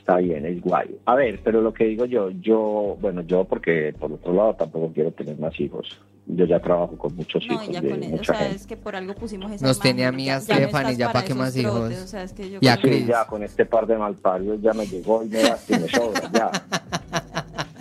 [0.02, 1.00] está bien, es guay.
[1.06, 4.92] A ver, pero lo que digo yo, yo, bueno, yo porque por otro lado tampoco
[4.94, 6.00] quiero tener más hijos.
[6.28, 7.68] Yo ya trabajo con muchos hijos.
[7.68, 10.12] No, ya con eso, o sea, es que por algo pusimos esa Nos tenía a
[10.12, 11.92] mí a Stephanie, ya para qué más hijos.
[11.92, 15.24] O sea, es que yo ya, ya con este par de malparios ya me llegó
[15.24, 16.52] y me, y me sobra, ya.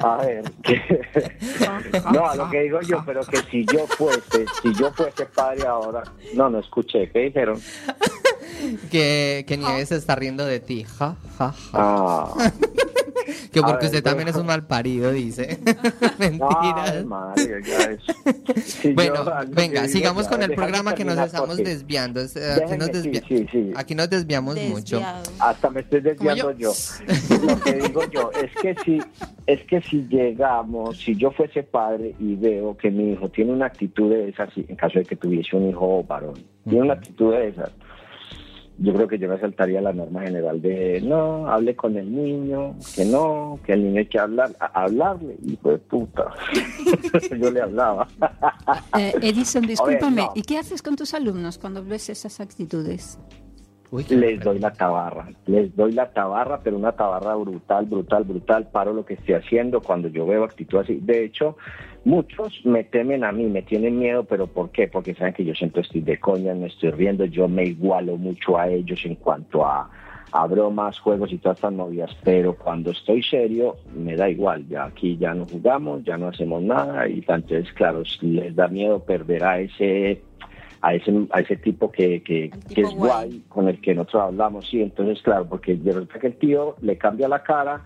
[0.00, 0.44] A ver,
[2.12, 5.66] no, a lo que digo yo, pero que si yo fuese, si yo fuese padre
[5.66, 6.02] ahora,
[6.34, 7.60] no, no escuché, ¿qué dijeron?
[8.90, 11.54] que, que Nieves se está riendo de ti, ja, ja, ja.
[11.74, 12.52] Ah.
[13.50, 15.58] Que porque usted también es un mal parido, dice.
[16.18, 17.04] Mentiras.
[18.94, 22.20] bueno, venga, sigamos con el programa que nos estamos desviando.
[22.20, 22.90] Aquí nos,
[23.76, 25.00] aquí nos desviamos mucho.
[25.38, 26.72] Hasta me estoy desviando yo.
[27.46, 29.00] Lo que digo yo es que si,
[29.46, 33.66] es que si llegamos, si yo fuese padre y veo que mi hijo tiene una
[33.66, 36.34] actitud de esas, en caso de que tuviese un hijo varón,
[36.64, 37.70] tiene una actitud de esas
[38.80, 42.76] yo creo que yo me saltaría la norma general de no, hable con el niño,
[42.94, 46.32] que no, que el niño hay que hablar, hablarle, y de puta.
[47.38, 48.08] yo le hablaba.
[48.98, 53.18] Eh, Edison, discúlpame, ¿y qué haces con tus alumnos cuando ves esas actitudes?
[54.08, 58.92] les doy la tabarra, les doy la tabarra, pero una tabarra brutal, brutal, brutal, paro
[58.92, 61.00] lo que estoy haciendo cuando yo veo actitud así.
[61.02, 61.56] De hecho,
[62.04, 64.88] muchos me temen a mí, me tienen miedo, pero ¿por qué?
[64.88, 68.58] Porque saben que yo siempre estoy de coña, me estoy riendo, yo me igualo mucho
[68.58, 69.90] a ellos en cuanto a,
[70.32, 74.84] a bromas, juegos y todas estas novias, pero cuando estoy serio me da igual, ya
[74.84, 79.44] aquí ya no jugamos, ya no hacemos nada y entonces claro, les da miedo perder
[79.44, 80.22] a ese
[80.82, 83.42] a ese, a ese tipo que, que, es guay.
[83.48, 87.28] con el que nosotros hablamos, sí, entonces claro, porque de que el tío le cambia
[87.28, 87.84] la cara,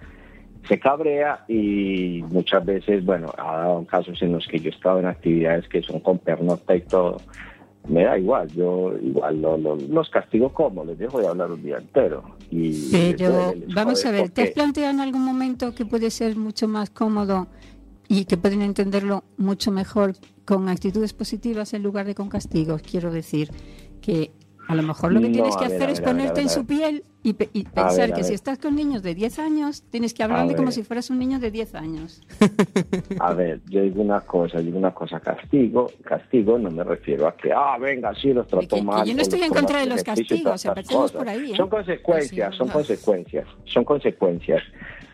[0.68, 5.00] se cabrea y muchas veces, bueno, ha dado casos en los que yo he estado
[5.00, 7.18] en actividades que son con pernocta y todo,
[7.88, 9.42] me da igual, yo igual
[9.90, 12.22] los castigo como, les dejo de hablar un día entero.
[12.50, 16.66] Y Pero vamos a ver, ¿te has planteado en algún momento que puede ser mucho
[16.66, 17.46] más cómodo
[18.09, 22.83] y que pueden entenderlo mucho mejor con actitudes positivas en lugar de con castigos.
[22.83, 23.50] Quiero decir
[24.00, 24.33] que
[24.68, 28.12] a lo mejor lo que tienes que hacer es ponerte en su piel y, pensar
[28.12, 31.18] que si estás con niños de 10 años, tienes que hablarle como si fueras un
[31.18, 32.22] niño de 10 años.
[33.18, 37.35] A ver, yo digo una cosa, digo una cosa, castigo, castigo no me refiero a
[37.35, 39.07] que, ah, venga, sí, los trato mal.
[39.07, 41.53] Yo no estoy en contra de los castigos, empecemos por ahí.
[41.53, 41.57] ¿eh?
[41.57, 44.62] Son consecuencias, son consecuencias, son consecuencias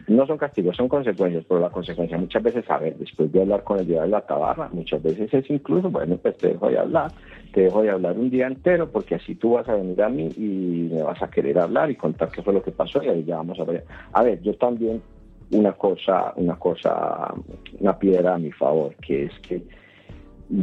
[0.09, 3.65] no son castigos, son consecuencias, pero la consecuencia muchas veces, a ver, después de hablar
[3.65, 6.79] con el día de la tabarra, muchas veces es incluso, bueno, pues te dejo de
[6.79, 7.13] hablar,
[7.53, 10.29] te dejo de hablar un día entero, porque así tú vas a venir a mí
[10.37, 13.25] y me vas a querer hablar y contar qué fue lo que pasó y ahí
[13.25, 13.85] ya vamos a ver.
[14.13, 15.03] A ver, yo también,
[15.51, 17.35] una cosa, una cosa,
[17.79, 19.63] una piedra a mi favor, que es que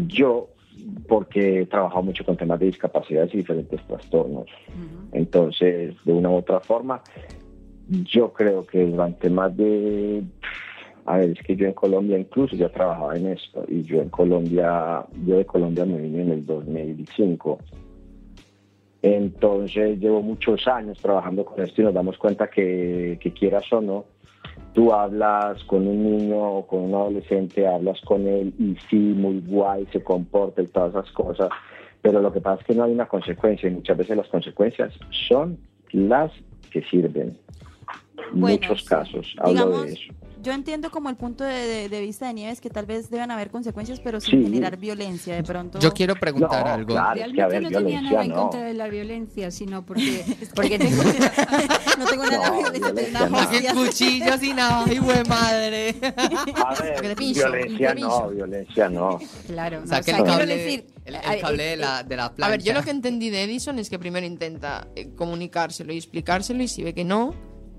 [0.08, 0.50] yo
[1.08, 4.46] porque he trabajado mucho con temas de discapacidades y diferentes trastornos.
[5.12, 7.02] Entonces, de una u otra forma,
[7.90, 10.24] yo creo que durante más de,
[11.06, 14.10] a ver, es que yo en Colombia incluso ya trabajaba en esto y yo en
[14.10, 17.60] Colombia, yo de Colombia me vine en el 2005.
[19.02, 23.80] Entonces llevo muchos años trabajando con esto y nos damos cuenta que, que quieras o
[23.80, 24.06] no,
[24.74, 29.40] tú hablas con un niño o con un adolescente, hablas con él y sí, muy
[29.42, 31.50] guay, se comporta y todas esas cosas,
[32.02, 34.94] pero lo que pasa es que no hay una consecuencia y muchas veces las consecuencias
[35.30, 35.58] son
[35.92, 36.32] las
[36.72, 37.38] que sirven
[38.34, 39.36] muchos casos.
[39.40, 40.14] Hablo de eso.
[40.44, 44.00] Yo entiendo como el punto de, vista de Nieves que tal vez deben haber consecuencias,
[44.00, 45.80] pero sin generar violencia de pronto.
[45.80, 46.96] Yo quiero preguntar algo.
[46.96, 50.24] Realmente no tenía nada en contra de la violencia, sino porque,
[50.56, 51.04] porque tengo,
[51.98, 53.28] no tengo nada de violencia.
[53.30, 55.96] Porque cuchillos y nada, ay, güey madre.
[56.56, 59.20] A ver, violencia no, violencia no.
[59.48, 62.48] Claro, o sea, que el cable, decir, el, cable de la, de la plancha.
[62.48, 65.98] A ver, yo lo que entendí de Edison es que primero intenta eh, comunicárselo y
[65.98, 67.34] explicárselo y si ve que no,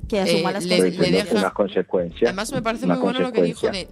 [0.09, 1.33] que asuma eh, las le, consecuencias.
[1.33, 2.29] Una consecuencia.
[2.29, 3.89] Además, me parece muy bueno lo que dijo de.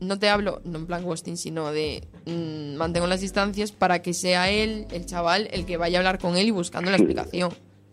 [0.00, 4.14] No te hablo, no en plan ghosting, sino de mmm, mantengo las distancias para que
[4.14, 7.50] sea él, el chaval, el que vaya a hablar con él y buscando la explicación.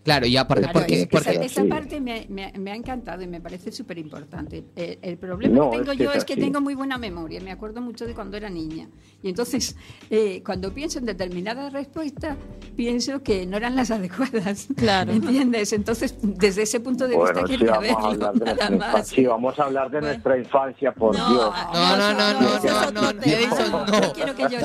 [0.07, 1.09] Claro, y aparte porque,
[1.43, 4.63] esa, parte me, ha encantado y me parece súper importante.
[4.73, 8.15] El, problema que tengo yo es que tengo muy buena memoria, me acuerdo mucho de
[8.15, 8.87] cuando era niña.
[9.21, 9.75] Y entonces,
[10.09, 12.37] eh, cuando pienso en determinadas respuestas,
[12.77, 14.69] pienso que no eran las adecuadas.
[14.77, 15.11] Claro.
[15.11, 15.73] ¿Entiendes?
[15.73, 19.09] Entonces, desde ese punto de vista quería verlo, nada más.
[19.09, 21.27] Sí, vamos a hablar de nuestra infancia, por Dios.
[21.27, 24.59] No, no, no, no, no, no, no, quiero que yo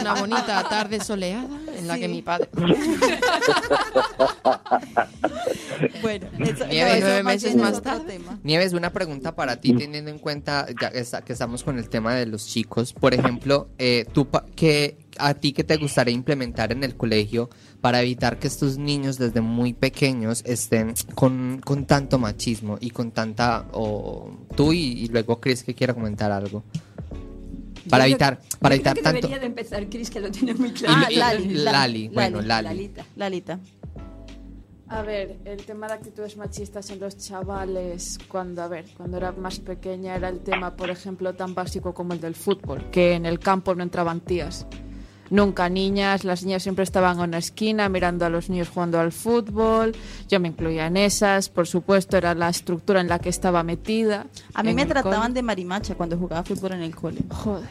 [0.00, 2.48] una bonita tarde soleada en la que mi padre...
[6.02, 8.20] bueno, eso, Nieves, nueve meses más tarde.
[8.42, 10.90] Nieves, una pregunta para ti, teniendo en cuenta ya
[11.22, 12.92] que, estamos con el tema de los chicos.
[12.92, 18.02] Por ejemplo, eh, tú que a ti qué te gustaría implementar en el colegio para
[18.02, 23.66] evitar que estos niños desde muy pequeños estén con, con tanto machismo y con tanta
[23.72, 26.64] o tú y, luego Chris que quiera comentar algo
[27.88, 29.16] para evitar para evitar que tanto.
[29.16, 30.94] debería de empezar Chris que lo tiene muy claro.
[31.06, 32.68] ah, Lali, Lali, bueno Lali.
[32.68, 33.60] Lalita, Lalita.
[34.90, 39.32] A ver, el tema de actitudes machistas en los chavales, cuando, a ver, cuando era
[39.32, 43.26] más pequeña era el tema, por ejemplo, tan básico como el del fútbol, que en
[43.26, 44.66] el campo no entraban tías.
[45.30, 49.12] Nunca niñas, las niñas siempre estaban en una esquina mirando a los niños jugando al
[49.12, 49.94] fútbol.
[50.28, 54.26] Yo me incluía en esas, por supuesto, era la estructura en la que estaba metida.
[54.54, 57.20] A mí me trataban de marimacha cuando jugaba fútbol en el cole.
[57.30, 57.68] Joder.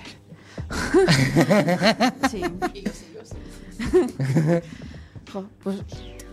[2.32, 2.42] sí.
[5.64, 5.78] pues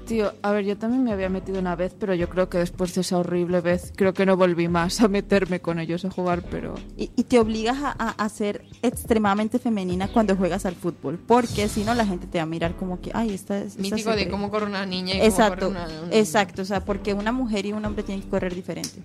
[0.06, 2.94] Tío, a ver, yo también me había metido una vez, pero yo creo que después
[2.94, 6.42] de esa horrible vez, creo que no volví más a meterme con ellos a jugar,
[6.50, 6.74] pero...
[6.96, 11.94] Y, te obligas a, a, ser extremadamente femenina cuando juegas al fútbol, porque si no
[11.94, 13.78] la gente te va a mirar como que, ay, esta es...
[13.78, 17.14] Mítico de cómo corre una niña y exacto, cómo corre una, Exacto, o sea, porque
[17.14, 19.02] una mujer y un hombre tienen que correr diferente.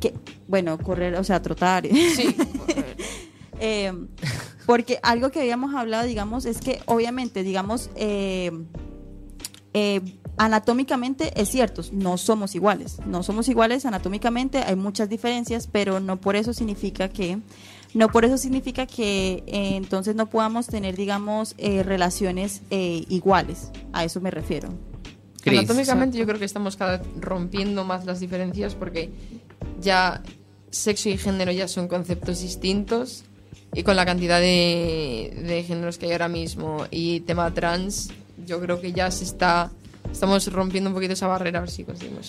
[0.00, 0.14] Que,
[0.48, 1.86] bueno, correr, o sea, trotar.
[1.86, 2.34] Sí,
[2.66, 2.96] correr.
[3.60, 3.92] eh,
[4.66, 8.50] porque algo que habíamos hablado, digamos, es que obviamente, digamos, eh,
[9.72, 10.00] eh,
[10.40, 16.18] anatómicamente es cierto, no somos iguales, no somos iguales anatómicamente, hay muchas diferencias, pero no
[16.18, 17.40] por eso significa que
[17.92, 23.70] no por eso significa que eh, entonces no podamos tener, digamos, eh, relaciones eh, iguales.
[23.92, 24.70] A eso me refiero.
[25.44, 29.10] Anatómicamente yo creo que estamos cada vez rompiendo más las diferencias porque
[29.78, 30.22] ya
[30.70, 33.24] sexo y género ya son conceptos distintos
[33.74, 38.10] y con la cantidad de, de géneros que hay ahora mismo y tema trans,
[38.46, 39.70] yo creo que ya se está
[40.10, 42.26] Estamos rompiendo un poquito esa barrera, a ver si conseguimos.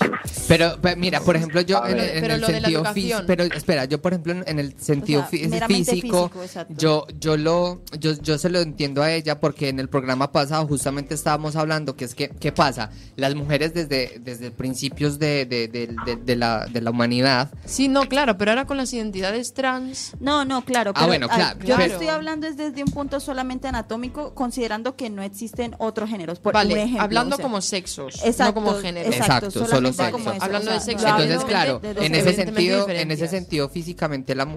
[0.47, 4.59] Pero, mira, por ejemplo, yo en, el sentido físico, pero espera, yo por ejemplo en
[4.59, 6.31] el sentido físico,
[6.69, 10.67] yo yo lo yo, yo se lo entiendo a ella porque en el programa pasado
[10.67, 15.67] justamente estábamos hablando que es que qué pasa, las mujeres desde desde principios de, de,
[15.67, 17.51] de, la, de la humanidad.
[17.65, 20.13] Sí, no, claro, pero ahora con las identidades trans.
[20.19, 20.91] No, no, claro.
[20.95, 21.59] ah, bueno, claro.
[21.63, 26.39] yo estoy hablando desde un punto solamente anatómico, considerando que no existen otros géneros.
[26.39, 29.11] Por vale, ejemplo, hablando como sexos, no como género.
[29.11, 30.33] Exacto, solo sexo.
[30.39, 31.07] Hablando de sexo.
[31.07, 34.47] Entonces, claro, en ese sentido, en ese sentido físicamente la,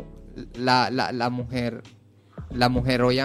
[0.55, 1.83] la, la, la mujer
[2.51, 3.21] la mujer hoy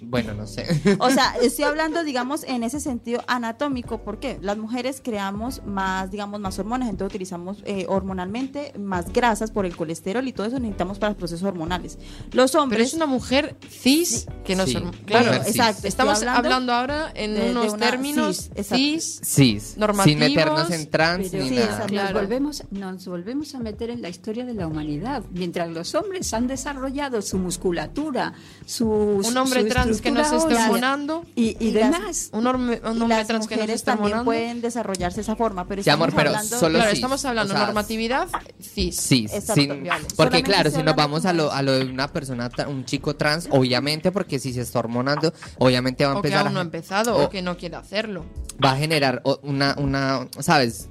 [0.00, 0.66] bueno, no sé.
[0.98, 6.40] O sea, estoy hablando, digamos, en ese sentido anatómico, porque las mujeres creamos más, digamos,
[6.40, 10.98] más hormonas, entonces utilizamos eh, hormonalmente más grasas por el colesterol y todo eso necesitamos
[10.98, 11.98] para los procesos hormonales.
[12.32, 12.78] Los hombres...
[12.78, 14.92] Pero es una mujer cis que no son...
[15.04, 15.86] Claro, exacto.
[15.86, 20.10] Estamos hablando, ahora en unos términos cis, cis, normativos.
[20.10, 21.86] Sin meternos en trans ni nada.
[21.90, 25.22] Nos, volvemos, nos volvemos a meter en la historia de la humanidad.
[25.30, 28.86] Mientras los hombres han desarrollado su musculatura, su...
[28.86, 32.30] Un hombre trans que no se esté hormonando y, y, demás.
[32.32, 32.80] Un, hombre
[33.26, 36.32] trans que no se esté también pueden desarrollarse de esa forma, pero, sí, amor, pero
[36.42, 38.28] solo claro, estamos hablando de normatividad
[38.60, 38.96] cis.
[38.96, 42.84] Sí, sin, porque claro, si nos vamos a lo, a lo de una persona, un
[42.84, 46.40] chico trans, obviamente, porque si se está hormonando, obviamente va a empezar.
[46.40, 48.26] O que aún no ha empezado o, que no quiere hacerlo.
[48.64, 50.88] Va a generar una, una, ¿sabes?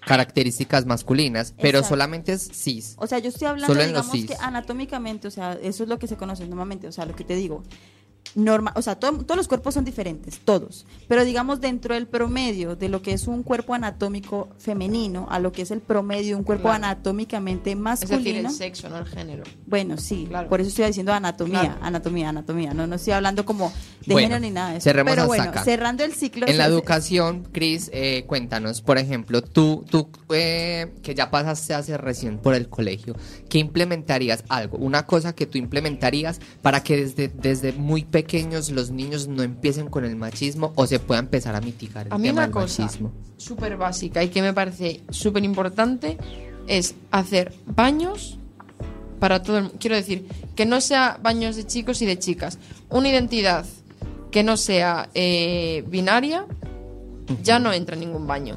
[0.00, 2.94] características masculinas, pero solamente es cis.
[2.98, 6.16] O sea, yo estoy hablando, digamos que anatómicamente, o sea, eso es lo que se
[6.16, 7.62] conoce normalmente, o sea, lo que te digo,
[8.34, 12.88] normal, o sea, todos los cuerpos son diferentes, todos, pero digamos dentro del promedio de
[12.88, 16.44] lo que es un cuerpo anatómico femenino a lo que es el promedio de un
[16.44, 18.18] cuerpo anatómicamente masculino.
[18.18, 19.44] Es decir, el sexo, no el género.
[19.66, 23.72] Bueno, sí, por eso estoy diciendo anatomía, anatomía, anatomía, no, no estoy hablando como
[24.06, 24.90] de género ni nada de eso.
[24.92, 26.46] pero bueno, cerrando el ciclo.
[26.46, 31.96] En la educación, Cris, eh, cuéntanos, por ejemplo, tú, tú eh, que ya pasaste hace
[31.96, 33.16] recién por el colegio,
[33.48, 34.78] ¿qué implementarías algo?
[34.78, 39.88] Una cosa que tú implementarías para que desde, desde muy pequeños los niños no empiecen
[39.88, 42.82] con el machismo o se pueda empezar a mitigar el a mí tema una cosa
[42.82, 43.12] machismo?
[43.36, 46.18] Súper básica y que me parece súper importante
[46.66, 48.38] es hacer baños
[49.18, 52.58] para todo el Quiero decir, que no sea baños de chicos y de chicas.
[52.88, 53.66] Una identidad
[54.30, 56.46] que no sea eh, binaria
[57.42, 58.56] ya no entra en ningún baño.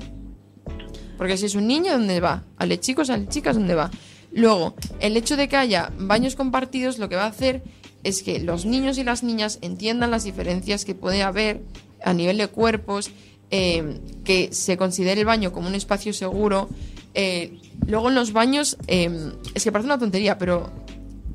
[1.18, 2.44] Porque si es un niño, ¿dónde va?
[2.58, 3.92] ¿Al de chicos, al de chicas, dónde va?
[4.32, 7.64] Luego, el hecho de que haya baños compartidos lo que va a hacer
[8.04, 11.62] es que los niños y las niñas entiendan las diferencias que puede haber
[12.04, 13.12] a nivel de cuerpos,
[13.52, 16.70] eh, que se considere el baño como un espacio seguro.
[17.14, 20.72] Eh, luego en los baños, eh, es que parece una tontería, pero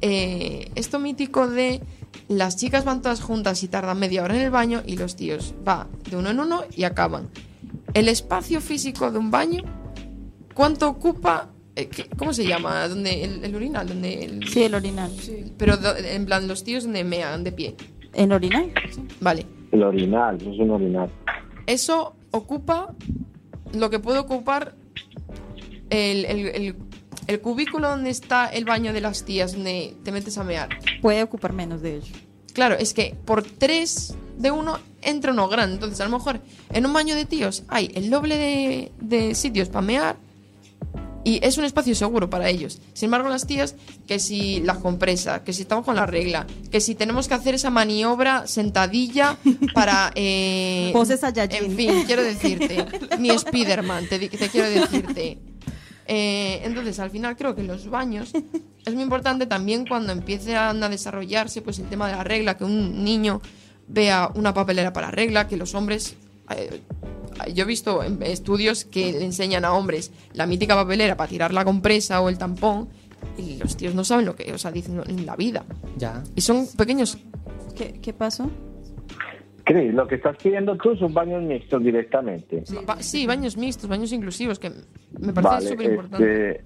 [0.01, 1.81] esto mítico de
[2.29, 5.55] las chicas van todas juntas y tardan media hora en el baño y los tíos
[5.67, 7.29] va de uno en uno y acaban.
[7.95, 9.65] El espacio físico de un baño
[10.59, 11.51] ¿cuánto ocupa?
[11.79, 12.87] Eh, ¿Cómo se llama?
[12.89, 13.89] ¿Dónde, el, el urinal?
[13.89, 15.11] Donde el- Sí, el orinal.
[15.57, 17.75] Pero do- en plan, los tíos donde mean de pie.
[18.15, 18.73] ¿En orinal?
[19.21, 19.47] Vale.
[19.73, 21.11] El orinal, eso es un orinal.
[21.67, 22.95] Eso ocupa
[23.75, 24.75] lo que puede ocupar
[25.91, 26.77] el, el- el-
[27.27, 30.69] el cubículo donde está el baño de las tías, donde te metes a mear.
[31.03, 32.13] Puede ocupar menos de ello.
[32.55, 35.75] Claro, es que por tres de uno entra uno grande.
[35.75, 36.41] Entonces, a lo mejor
[36.73, 40.17] en un baño de tíos hay el doble de, de sitios para mear
[41.29, 42.81] y es un espacio seguro para ellos.
[42.95, 43.75] Sin embargo, las tías,
[44.07, 47.55] que si la compresa, que si estamos con la regla, que si tenemos que hacer
[47.55, 49.37] esa maniobra sentadilla
[49.75, 50.11] para...
[50.15, 51.65] Eh, Poses Saiyajin.
[51.67, 52.87] En fin, quiero decirte,
[53.19, 55.37] ni Spiderman, te, te quiero decirte.
[56.07, 58.33] Eh, entonces, al final creo que los baños
[58.87, 62.65] es muy importante también cuando empiezan a desarrollarse pues el tema de la regla, que
[62.65, 63.43] un niño
[63.87, 66.17] vea una papelera para regla, que los hombres...
[66.57, 66.81] eh,
[67.55, 71.65] yo he visto estudios que le enseñan a hombres la mítica papelera para tirar la
[71.65, 72.89] compresa o el tampón
[73.37, 75.65] y los tíos no saben lo que, o sea, dicen en la vida.
[75.97, 76.23] Ya.
[76.35, 77.19] Y son pequeños...
[77.77, 78.51] ¿Qué, qué pasó?
[79.65, 82.65] Cris, lo que estás pidiendo tú son baños mixtos directamente.
[82.87, 84.71] ba- Sí, baños mixtos, baños inclusivos, que
[85.21, 86.51] me parece Vale, súper importante.
[86.51, 86.65] este,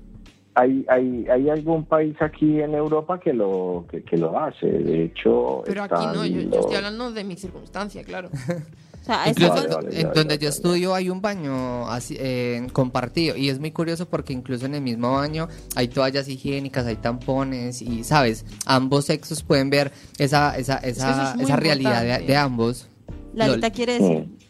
[0.55, 4.67] hay, hay, hay algún país aquí en Europa que lo que, que lo hace.
[4.67, 8.31] De hecho, Pero aquí no, yo, yo estoy hablando de mi circunstancia, claro.
[9.03, 11.89] O sea, Incluso Vale, vale, en ya, donde ya, yo ya, estudio hay un baño
[11.91, 16.29] así, eh, compartido y es muy curioso porque incluso en el mismo baño hay toallas
[16.29, 18.45] higiénicas, hay tampones y, ¿sabes?
[18.65, 22.87] Ambos sexos pueden ver esa, esa, esa, es esa realidad de, ambos.
[23.35, 23.73] Lalita Lol.
[23.73, 24.42] quiere decir.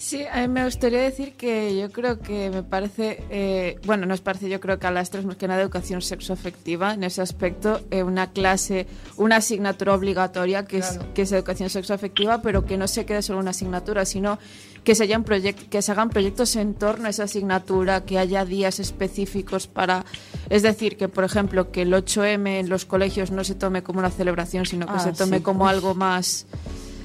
[0.00, 4.22] Sí, a mí me gustaría decir que yo creo que me parece, eh, bueno, nos
[4.22, 7.82] parece, yo creo que a las tres más que nada educación sexoafectiva, en ese aspecto,
[7.90, 8.86] eh, una clase,
[9.18, 13.40] una asignatura obligatoria que, es, que es educación sexoafectiva, pero que no se quede solo
[13.40, 14.38] una asignatura, sino
[14.84, 18.80] que se, hayan que se hagan proyectos en torno a esa asignatura, que haya días
[18.80, 20.06] específicos para,
[20.48, 23.98] es decir, que por ejemplo, que el 8M en los colegios no se tome como
[23.98, 25.42] una celebración, sino que Ah, se tome sí.
[25.42, 26.46] como algo más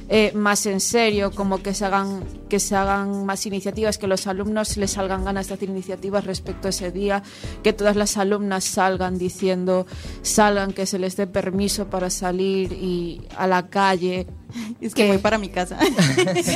[0.10, 4.28] eh, más en serio, como que se hagan que se hagan más iniciativas, que los
[4.28, 7.24] alumnos les salgan ganas de hacer iniciativas respecto a ese día,
[7.64, 9.88] que todas las alumnas salgan diciendo,
[10.22, 14.28] salgan, que se les dé permiso para salir y a la calle.
[14.80, 15.78] Es que voy para mi casa.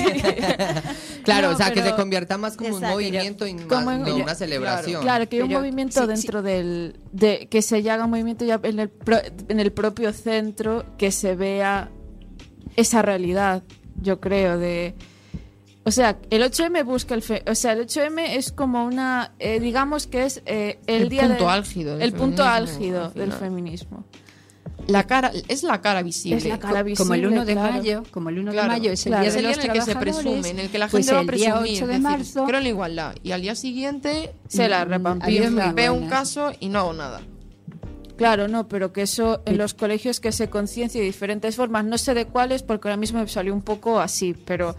[1.24, 4.04] Claro, No, o sea, que se convierta más como un movimiento y más Como en-
[4.04, 5.02] no una celebración.
[5.02, 6.14] Claro, que hay un Pero- movimiento sí, sí.
[6.14, 10.14] dentro del de que se haga un movimiento ya en el pro- en el propio
[10.14, 11.89] centro que se vea
[12.76, 13.64] esa realidad,
[14.01, 14.95] yo creo de
[15.86, 19.60] o sea, el 8M busca el fe- o sea, el 8M es como una eh,
[19.60, 23.10] digamos que es eh, el, El día punto del- álgido del el punto feminismo, álgido
[23.12, 24.05] del feminismo.
[24.88, 26.38] La cara, es la cara visible.
[26.38, 27.74] Es la cara visible, como el 1 de claro.
[27.74, 29.24] mayo, como el 1 Claro, de mayo es el claro.
[29.24, 31.20] día de los en el que se presume, en el que la pues gente va
[31.20, 31.78] a el día presumir.
[31.78, 33.16] 8 de decir, marzo Creo en la igualdad.
[33.22, 37.22] Y al día siguiente Se la Mm, veo un caso y no hago nada.
[38.20, 41.97] Claro, no, pero que eso en los colegios que se conciencie de diferentes formas, no
[41.97, 44.76] sé de cuáles, porque ahora mismo me salió un poco así, pero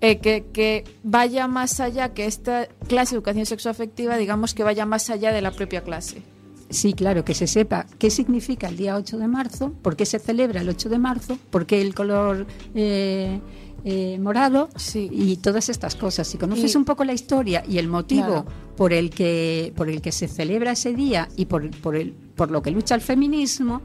[0.00, 4.86] eh, que, que vaya más allá, que esta clase de educación sexoafectiva, digamos que vaya
[4.86, 6.22] más allá de la propia clase.
[6.68, 10.18] Sí, claro, que se sepa qué significa el día 8 de marzo, por qué se
[10.18, 12.44] celebra el 8 de marzo, por qué el color
[12.74, 13.38] eh,
[13.84, 15.08] eh, morado Sí.
[15.12, 16.26] y todas estas cosas.
[16.26, 18.46] Si conoces Y- un poco la historia y el motivo Claro.
[18.76, 22.50] por el que por el que se celebra ese día y por, por, el, por
[22.50, 23.82] lo que lucha el feminismo,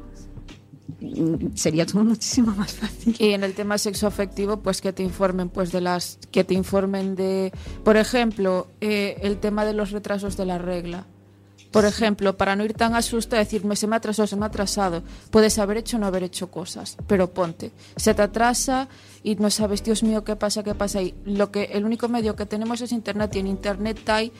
[1.01, 3.15] mm, sería todo muchísimo más fácil.
[3.19, 7.15] Y en el tema sexoafectivo, pues que te informen, pues de las, que te informen
[7.15, 7.51] de,
[7.83, 11.05] por ejemplo, eh, el tema de los retrasos de la regla.
[11.71, 14.43] Por ejemplo, para no ir tan asustado, decir, "Me- se me ha atrasado, se me
[14.43, 15.03] ha atrasado.
[15.29, 17.71] Puedes haber hecho o no haber hecho cosas, pero ponte.
[17.95, 18.87] Se te atrasa
[19.21, 21.01] y no sabes, Dios mío, qué pasa, qué pasa.
[21.01, 24.31] Y lo que, el único medio que tenemos es Internet y en Internet hay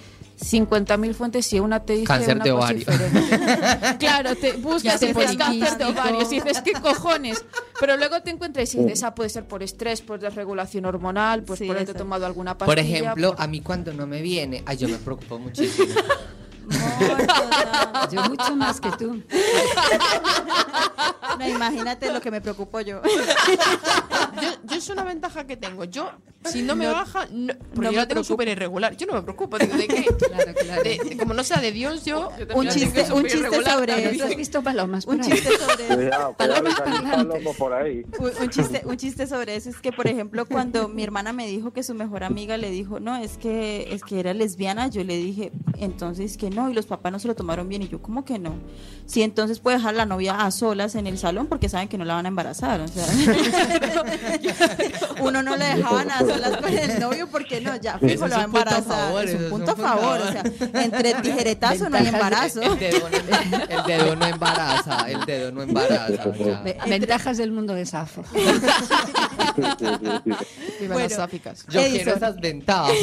[0.42, 2.80] 50.000 fuentes y una te dice Cáncer una de cosa ovario.
[2.80, 3.98] diferente.
[4.00, 7.46] claro, te buscas y dices cáncer de ovarios y dices, ¿qué cojones?
[7.80, 11.60] Pero luego te encuentras y dices, ah, puede ser por estrés, por desregulación hormonal, pues
[11.60, 12.66] Sí, por haberte tomado alguna pastilla.
[12.76, 15.88] Por ejemplo, por- a mí cuando no me viene, ay, yo me preocupo muchísimo.
[18.12, 19.24] Yo mucho más que tú.
[21.38, 23.02] No, imagínate lo que me preocupo yo.
[24.42, 25.84] Yo, yo es una ventaja que tengo.
[25.86, 26.12] Yo,
[26.46, 28.96] si no me baja, no, porque no yo la tengo súper irregular.
[28.96, 29.58] Yo no me preocupo.
[29.58, 30.06] Digo, ¿de qué?
[30.30, 30.84] Claro, claro.
[30.84, 32.30] De- de- como no sea de Dios, yo.
[32.54, 34.22] Un chiste, un chiste sobre.
[34.24, 36.76] ¿Has visto palomas por Un chiste sobre Palomas.
[38.20, 41.72] Un, chiste, un chiste sobre eso es que, por ejemplo, cuando mi hermana me dijo
[41.74, 45.18] que su mejor amiga le dijo, no, es que es que era lesbiana, yo le
[45.18, 48.24] dije, entonces que no, y los papás no se lo tomaron bien, y yo, ¿cómo
[48.26, 48.54] que no?
[49.06, 52.06] Sí, entonces puede dejar la novia a solas en el salón porque saben que no
[52.06, 53.06] la van a embarazar, o sea,
[55.22, 58.42] uno no le dejaban a solas con el novio porque no, ya fijo lo va
[58.42, 59.26] a embarazar.
[59.28, 60.44] Es un punto a favor, o sea,
[60.84, 62.62] entre tijeretazo no hay embarazo.
[62.62, 66.32] El dedo, no embaraza, el dedo no embaraza.
[66.88, 68.24] Ventajas del mundo de Safo.
[70.80, 71.66] Viva las sáficas.
[71.70, 72.96] Yo quiero esas ventajas.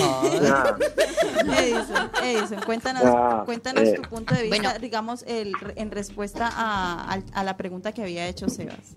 [1.58, 7.56] Edison, Edison, cuéntanos, cuéntanos tu punto de vista, digamos, el, en respuesta a, a la
[7.56, 8.96] pregunta que había hecho Sebas.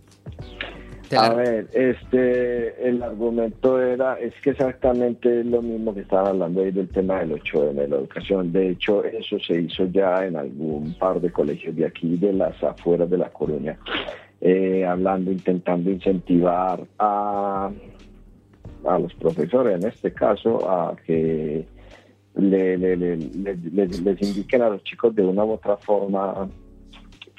[1.17, 6.71] A ver, este, el argumento era, es que exactamente lo mismo que estaban hablando ahí
[6.71, 8.51] del tema del 8 de la educación.
[8.51, 12.61] De hecho, eso se hizo ya en algún par de colegios de aquí, de las
[12.63, 13.77] afueras de La Coruña,
[14.41, 17.71] eh, hablando, intentando incentivar a,
[18.85, 21.65] a los profesores, en este caso, a que
[22.35, 26.47] le, les indiquen a los chicos de una u otra forma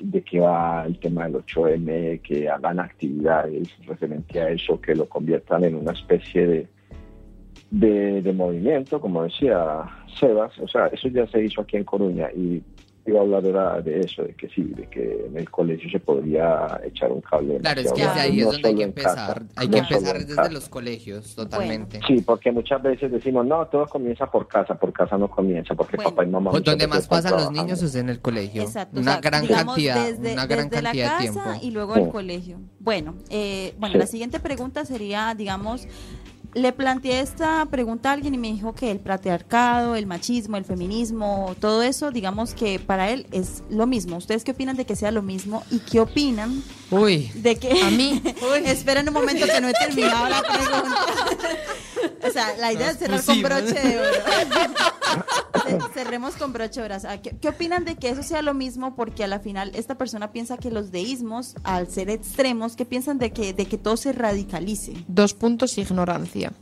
[0.01, 5.09] de que va el tema del 8M, que hagan actividades referente a eso, que lo
[5.09, 9.85] conviertan en una especie de, de, movimiento, como decía
[10.19, 10.59] Sebas.
[10.59, 12.63] O sea, eso ya se hizo aquí en Coruña y
[13.07, 16.81] iba a hablar de eso, de que sí, de que en el colegio se podría
[16.85, 17.59] echar un cable.
[17.59, 19.43] Claro, es que ahí es donde hay que empezar.
[19.57, 22.01] hay que empezar desde los colegios, totalmente.
[22.07, 25.97] Sí, porque muchas veces decimos, no, todo comienza por casa, por casa no comienza, porque
[25.97, 26.51] papá y mamá...
[26.51, 28.63] Pues donde más pasan los niños es en el colegio.
[28.63, 29.01] Exacto.
[29.01, 31.67] Una gran cantidad, desde, una gran desde cantidad la de casa tiempo.
[31.67, 32.59] y luego el colegio.
[32.79, 35.87] Bueno, eh, bueno, la siguiente pregunta sería, digamos,
[36.55, 40.65] le planteé esta pregunta a alguien y me dijo que el patriarcado, el machismo, el
[40.65, 44.17] feminismo, todo eso, digamos que para él es lo mismo.
[44.17, 47.91] ¿Ustedes qué opinan de que sea lo mismo y qué opinan Uy, de que a
[47.91, 48.21] mí.
[48.65, 51.07] Esperen un momento que no he terminado la pregunta.
[52.27, 54.11] o sea, la idea es cerrar con broche de oro.
[55.95, 57.01] Cerremos con broche de oro.
[57.01, 58.95] Sea, ¿qué, ¿qué, opinan de que eso sea lo mismo?
[58.95, 63.19] Porque a la final esta persona piensa que los deísmos, al ser extremos, ¿qué piensan
[63.19, 64.93] de que, de que todo se radicalice?
[65.09, 66.53] Dos puntos, ignorancia.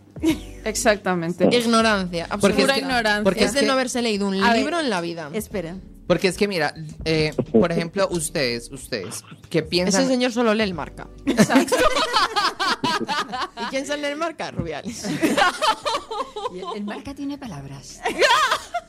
[0.64, 1.48] Exactamente.
[1.56, 3.24] Ignorancia, Porque absoluta es que- ignorancia.
[3.24, 5.30] porque es de no haberse leído un A libro ver, en la vida.
[5.32, 5.82] Esperen.
[6.08, 10.00] Porque es que mira, eh, por ejemplo, ustedes, ustedes, ¿qué piensan?
[10.02, 11.06] Ese señor solo lee el marca.
[11.26, 11.76] Exacto.
[13.62, 14.50] ¿Y quién se lee el marca?
[14.50, 15.04] Rubiales.
[15.04, 18.00] El, el marca tiene palabras.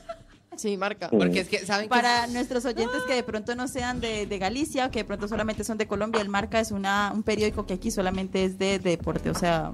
[0.60, 1.08] Sí, marca.
[1.08, 1.60] Porque es que.
[1.88, 5.26] Para nuestros oyentes que de pronto no sean de, de Galicia o que de pronto
[5.26, 8.78] solamente son de Colombia, el Marca es una, un periódico que aquí solamente es de,
[8.78, 9.72] de deporte, o sea...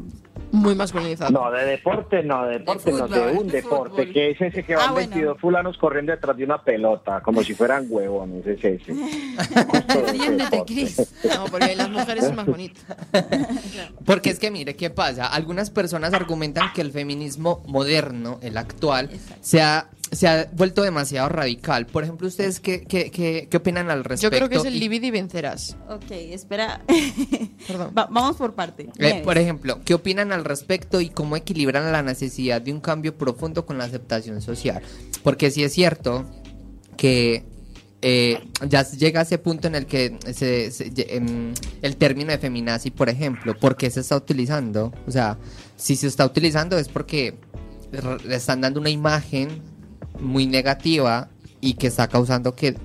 [0.52, 1.32] Muy masculinizado.
[1.32, 4.12] No, de deporte no, de deporte no, de un de deporte, fútbol.
[4.12, 5.10] que es ese que van Ah, bueno.
[5.10, 8.94] 22 fulanos corriendo detrás de una pelota, como si fueran huevones, es ese.
[10.66, 11.12] Cris.
[11.24, 12.84] No, porque las mujeres son más bonitas.
[14.04, 15.26] Porque es que mire, ¿qué pasa?
[15.26, 19.10] Algunas personas argumentan que el feminismo moderno, el actual,
[19.40, 21.86] se ha, se ha vuelto demasiado radical.
[21.86, 24.36] Por ejemplo, ¿ustedes qué, qué, qué, qué opinan al Yo respecto?
[24.36, 25.76] creo que es el libido y vencerás.
[25.88, 26.82] Ok, espera.
[27.66, 27.92] Perdón.
[27.96, 28.88] Va- vamos por parte.
[28.98, 33.16] Eh, por ejemplo, ¿qué opinan al respecto y cómo equilibran la necesidad de un cambio
[33.16, 34.82] profundo con la aceptación social?
[35.22, 36.24] Porque sí es cierto
[36.96, 37.44] que
[38.02, 38.38] eh,
[38.68, 41.52] ya llega a ese punto en el que se, se- em,
[41.82, 44.92] el término de feminazi, por ejemplo, ¿por qué se está utilizando?
[45.06, 45.38] O sea,
[45.76, 47.34] si se está utilizando es porque
[48.24, 49.62] le están dando una imagen
[50.20, 51.28] muy negativa
[51.60, 52.76] y que está causando que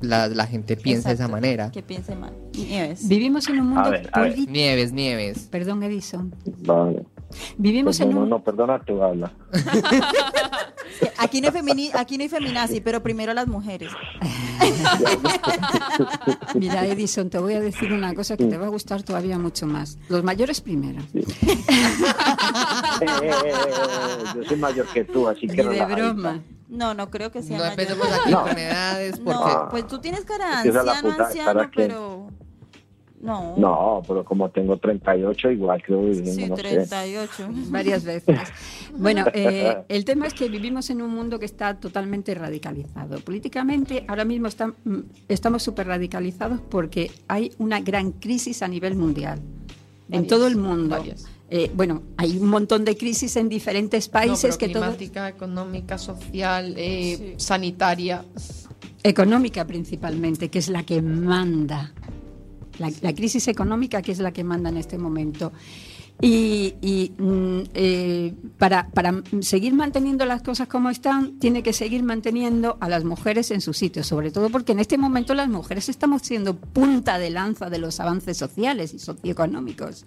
[0.00, 1.70] la, la gente piense de esa manera.
[1.72, 2.32] Que piense mal.
[2.56, 3.08] Nieves.
[3.08, 4.30] Vivimos en un mundo A ver, a ver.
[4.32, 4.52] político.
[4.52, 5.48] Nieves, Nieves.
[5.50, 6.34] Perdón, Edison.
[6.60, 7.04] Vale.
[7.58, 9.30] Vivimos Pues en no, no, un no, perdona tu habla.
[11.18, 13.92] Aquí no, hay femini- aquí no hay feminazi, pero primero las mujeres.
[16.54, 19.66] Mira, Edison, te voy a decir una cosa que te va a gustar todavía mucho
[19.66, 19.98] más.
[20.08, 21.02] Los mayores primero.
[23.00, 23.52] Eh, eh, eh, eh,
[24.34, 26.12] yo soy mayor que tú, así Ni que de relajadita.
[26.12, 26.42] broma.
[26.68, 27.80] No, no creo que sea No mayor.
[27.80, 28.42] empecemos aquí No.
[28.44, 29.32] con edades porque...
[29.54, 32.30] No, pues tú tienes cara de anciano, puta, anciano, pero...
[33.20, 33.56] No.
[33.56, 36.62] No, pero como tengo 38, igual creo que Sí, no sé.
[36.62, 37.48] 38.
[37.70, 38.38] Varias veces.
[38.96, 43.20] Bueno, eh, el tema es que vivimos en un mundo que está totalmente radicalizado.
[43.20, 44.98] Políticamente, ahora mismo está- mm,
[45.28, 49.40] estamos súper radicalizados porque hay una gran crisis a nivel mundial.
[50.10, 50.96] en todo el mundo.
[50.96, 51.26] varias.
[51.50, 55.28] Eh, bueno, hay un montón de crisis en diferentes No, países pero que todo climática,
[55.28, 58.24] económica, social, eh, sanitaria.
[59.02, 61.92] económica principalmente, que es la que manda.
[62.78, 65.52] La, la crisis económica que es la que manda en este momento.
[66.20, 72.02] Y, y, mm, eh, para, para seguir manteniendo las cosas como están, tiene que seguir
[72.02, 75.88] manteniendo a las mujeres en su sitio, sobre todo porque en este momento las mujeres
[75.88, 80.06] estamos siendo punta de lanza de los avances sociales y socioeconómicos.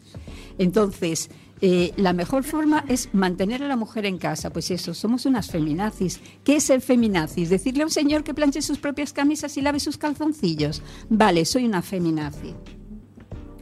[0.57, 1.30] Entonces,
[1.62, 4.49] eh, la mejor forma es mantener a la mujer en casa.
[4.51, 6.20] Pues eso, somos unas feminazis.
[6.43, 7.49] ¿Qué es ser feminazis?
[7.49, 10.82] Decirle a un señor que planche sus propias camisas y lave sus calzoncillos.
[11.09, 12.53] Vale, soy una feminazi.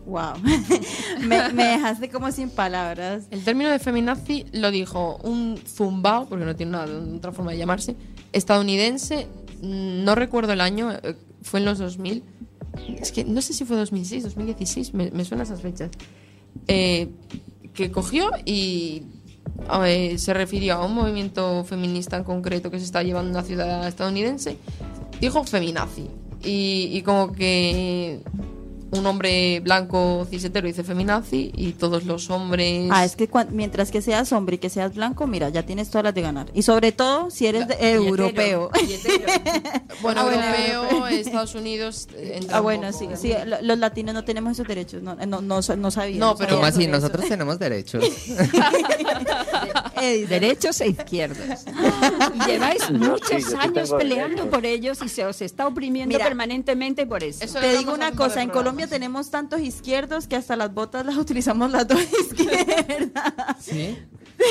[0.09, 0.39] Wow.
[1.21, 3.27] me, me, dejaste como sin palabras.
[3.29, 7.59] El término de feminazi lo dijo un zumbao, porque no tiene nada, otra forma de
[7.59, 7.95] llamarse,
[8.33, 9.27] estadounidense,
[9.61, 12.23] no recuerdo el año, eh, fue en los 2000.
[12.99, 15.91] Es que no sé si fue 2006, 2016, me, me suenan esas fechas.
[16.67, 17.09] Eh,
[17.75, 19.03] que cogió y
[20.17, 23.87] se refirió a un movimiento feminista en concreto que se está llevando en una ciudad
[23.87, 24.57] estadounidense.
[25.21, 26.07] Dijo feminazi.
[26.41, 28.21] Y, y como que
[28.91, 32.89] un hombre blanco cisetero dice feminazi y todos los hombres.
[32.91, 36.03] Ah, es que mientras que seas hombre y que seas blanco, mira, ya tienes todas
[36.05, 36.47] las de ganar.
[36.53, 38.71] Y sobre todo si eres europeo.
[40.01, 42.07] bueno, ah, europeo, Estados Unidos.
[42.51, 46.19] Ah, bueno, sí, sí, los latinos no tenemos esos derechos, no, no, no, no sabía.
[46.19, 46.87] No, pero así?
[46.87, 48.03] Nosotros tenemos derechos.
[50.29, 51.65] derechos e izquierdos.
[52.35, 57.43] Y lleváis muchos años peleando por ellos y se os está oprimiendo permanentemente por eso.
[57.43, 61.17] eso Te digo una cosa, en Colombia tenemos tantos izquierdos que hasta las botas las
[61.25, 63.33] utilizamos las dos izquierdas.
[63.59, 63.97] ¿Sí?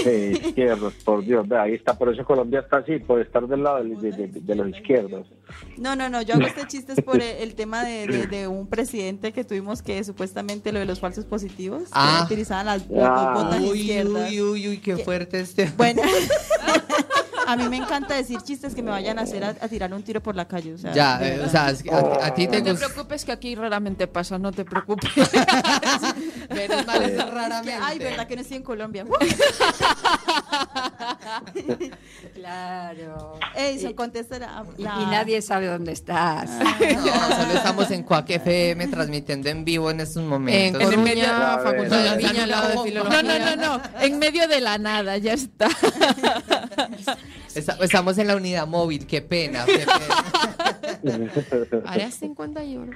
[0.04, 4.54] izquierdos, por Dios, ahí está, por eso Colombia está así, por estar del lado de,
[4.54, 5.26] los izquierdos.
[5.78, 9.44] No, no, no, yo hago este chiste es por el, tema de, un presidente que
[9.44, 12.22] tuvimos que supuestamente lo de los falsos positivos, ah.
[12.26, 13.32] utilizaban las, ah.
[13.34, 14.30] botas izquierdas.
[14.30, 15.72] Uy, uy, uy, qué fuerte este.
[15.76, 16.02] Bueno.
[17.48, 20.22] a mí me encanta decir chistes que me vayan a hacer a, tirar un tiro
[20.22, 20.74] por la calle.
[20.74, 24.06] O sea, ya, eh, o sea, a, ti te No te preocupes que aquí raramente
[24.06, 25.10] pasa, no te preocupes.
[26.54, 27.80] Menos mal es raramente.
[27.82, 29.06] Ay, verdad que no estoy en Colombia.
[32.34, 33.38] claro.
[33.54, 36.50] Eso, contesta Y, nadie sabe dónde estás.
[36.60, 36.76] Ah.
[36.80, 40.82] no, solo estamos en Cuac FM transmitiendo en vivo en estos momentos.
[40.82, 43.22] En Facultad de Viña, al lado de Filología.
[43.22, 45.68] No, no, no, no, en medio de la nada, ya está.
[47.54, 49.64] Estamos en la unidad móvil, qué pena.
[49.64, 50.48] Qué pena.
[51.84, 52.92] Área 51.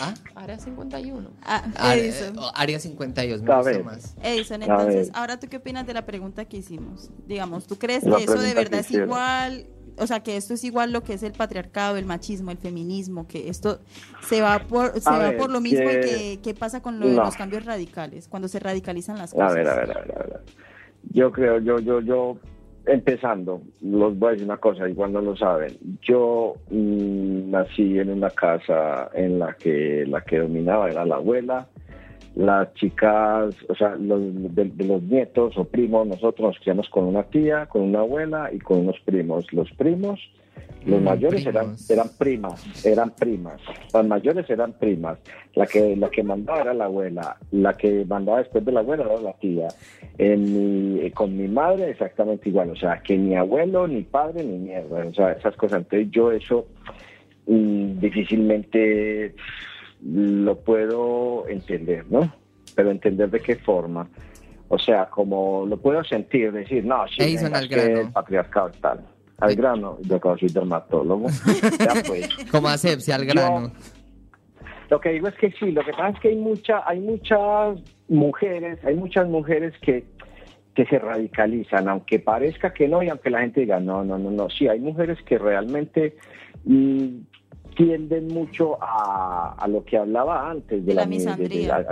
[0.00, 0.14] ¿Ah?
[0.34, 1.30] Área 51.
[1.42, 2.36] Ah, Edison.
[2.54, 4.14] Área 52, me gusta más.
[4.22, 7.10] Edison, entonces, ahora tú qué opinas de la pregunta que hicimos?
[7.26, 9.66] Digamos, ¿tú crees que eso de verdad es igual?
[9.98, 13.26] O sea, que esto es igual lo que es el patriarcado, el machismo, el feminismo,
[13.26, 13.80] que esto
[14.28, 18.28] se va por, se va por lo mismo y que, pasa con los cambios radicales,
[18.28, 19.52] cuando se radicalizan las cosas.
[19.52, 20.40] A ver, a ver, a ver, a ver.
[21.10, 22.36] Yo creo, yo, yo, yo
[22.86, 25.76] empezando, los voy a decir una cosa, igual no lo saben.
[26.02, 31.66] Yo mm, nací en una casa en la que la que dominaba era la abuela.
[32.36, 34.20] Las chicas, o sea, los,
[34.54, 38.58] de, los nietos o primos, nosotros nos criamos con una tía, con una abuela y
[38.58, 39.50] con unos primos.
[39.52, 40.20] Los primos
[40.86, 43.60] los mm, mayores eran, eran primas, eran primas.
[43.92, 45.18] Las mayores eran primas.
[45.54, 47.36] La que, la que mandaba era la abuela.
[47.50, 49.68] La que mandaba después de la abuela era la tía.
[50.16, 52.70] En eh, con mi madre exactamente igual.
[52.70, 55.04] O sea, que ni abuelo, ni padre, ni mierda.
[55.06, 55.78] O sea, esas cosas.
[55.78, 56.68] Entonces yo eso
[57.46, 59.34] mm, difícilmente
[60.02, 62.32] lo puedo entender, ¿no?
[62.76, 64.08] Pero entender de qué forma.
[64.68, 69.54] O sea, como lo puedo sentir, decir, no, sí, es que el patriarcado tal al
[69.54, 71.28] grano, yo acabo soy dermatólogo.
[71.78, 72.28] ya pues.
[72.50, 73.72] Como asepsia al grano.
[74.90, 77.78] lo que digo es que sí, lo que pasa es que hay mucha, hay muchas
[78.08, 80.04] mujeres, hay muchas mujeres que,
[80.74, 84.30] que se radicalizan, aunque parezca que no y aunque la gente diga no, no, no,
[84.30, 86.16] no, sí, hay mujeres que realmente
[86.64, 87.18] mm,
[87.76, 91.84] tienden mucho a, lo que hablaba antes de, la, misandría,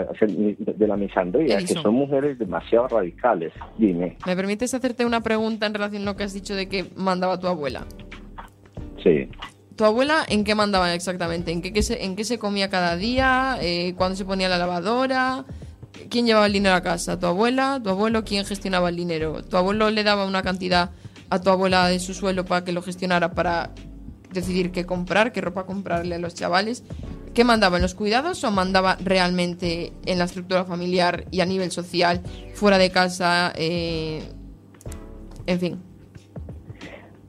[0.59, 3.53] de, la misandría que son mujeres demasiado radicales.
[3.77, 4.17] Dime.
[4.27, 7.39] ¿Me permites hacerte una pregunta en relación a lo que has dicho de que mandaba
[7.39, 7.85] tu abuela?
[9.03, 9.29] Sí.
[9.77, 11.53] ¿Tu abuela en qué mandaba exactamente?
[11.53, 13.59] ¿En qué, se, en qué se comía cada día?
[13.61, 15.45] Eh, ¿Cuándo se ponía la lavadora?
[16.09, 17.19] ¿Quién llevaba el dinero a casa?
[17.19, 17.79] ¿Tu abuela?
[17.83, 18.25] ¿Tu abuelo?
[18.25, 19.43] ¿Quién gestionaba el dinero?
[19.43, 20.93] ¿Tu abuelo le daba una cantidad
[21.29, 23.71] a tu abuela de su suelo para que lo gestionara para
[24.35, 26.85] decidir qué comprar, qué ropa comprarle a los chavales.
[27.35, 31.73] ¿Qué mandaba en los cuidados o mandaba realmente en la estructura familiar y a nivel
[31.73, 32.21] social,
[32.55, 33.53] fuera de casa?
[33.57, 34.23] Eh,
[35.47, 35.83] en fin.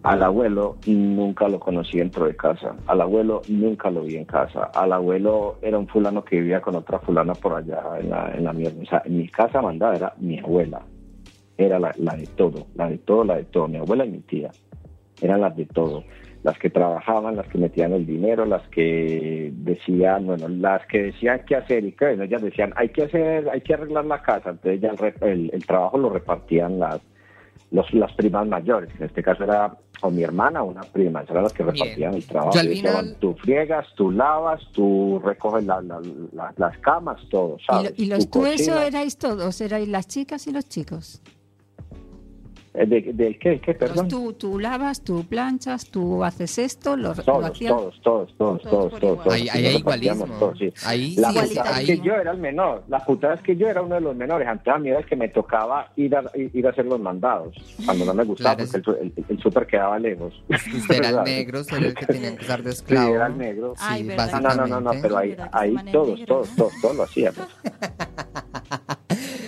[0.03, 2.75] Al abuelo nunca lo conocí dentro de casa.
[2.85, 4.65] Al abuelo nunca lo vi en casa.
[4.65, 8.43] Al abuelo era un fulano que vivía con otra fulana por allá en la, en
[8.43, 8.83] la mierda.
[8.83, 10.83] O sea, mi casa mandaba era mi abuela.
[11.57, 13.67] Era la, la de todo, la de todo, la de todo.
[13.67, 14.51] Mi abuela y mi tía.
[15.19, 16.03] Eran las de todo
[16.45, 21.41] las que trabajaban, las que metían el dinero, las que decían, bueno, las que decían
[21.47, 24.79] qué hacer y que ellas decían, hay que hacer, hay que arreglar la casa, entonces
[24.79, 24.91] ya
[25.21, 27.01] el, el, trabajo lo repartían las
[27.71, 31.41] los, las primas mayores, en este caso era o mi hermana o una prima, eran
[31.41, 32.59] las que repartían el trabajo.
[33.19, 37.91] tú friegas, tú lavas, tú recoges las camas, todo, ¿sabes?
[37.97, 39.59] ¿Y, los tú eso erais todos?
[39.61, 41.23] ¿Erais las chicas y los chicos?
[42.77, 44.07] Eh, ¿De, de qué, qué, Pues perdón?
[44.09, 48.61] tú, tú lavas, tú planchas, tú haces esto, lo, lo Todos, hacías- todos, todos, todos,
[48.63, 49.03] todos, todos.
[49.03, 49.23] igual.
[49.23, 50.25] todos, Ahí, sí, ahí hay igualismo.
[50.39, 50.73] todos, sí.
[50.85, 52.83] Ahí La sí, putada es ahí- que yo era el menor.
[52.89, 54.47] La putada es que yo era uno de los menores.
[54.47, 57.55] Antes a mí era el que me tocaba ir a, ir a hacer los mandados.
[57.85, 60.33] Cuando no me gustaba, Claro, porque el, el, el súper quedaba lejos.
[60.49, 63.15] Usted era el negro, usted era el que tenía que usar de Sí, esclavo.
[63.15, 63.73] era el negro.
[63.79, 66.73] Ay, Sí, no, no, no, no, pero ahí, ¿Verdad que se ahí todos, todos, todos,
[66.81, 67.47] todos lo hacíamos.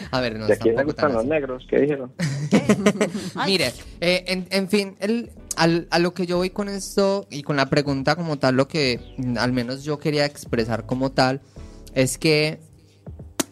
[0.12, 1.30] A ver, no ¿De es quién le tampoco gustan tan los así.
[1.30, 1.68] negros?
[1.70, 2.14] ¿Qué dijeron?
[3.46, 7.44] Mire, eh, en, en fin, el, al- a lo que yo voy con esto y
[7.44, 9.00] con la pregunta como tal, lo que
[9.38, 11.42] al menos yo quería expresar como tal,
[11.94, 12.60] es que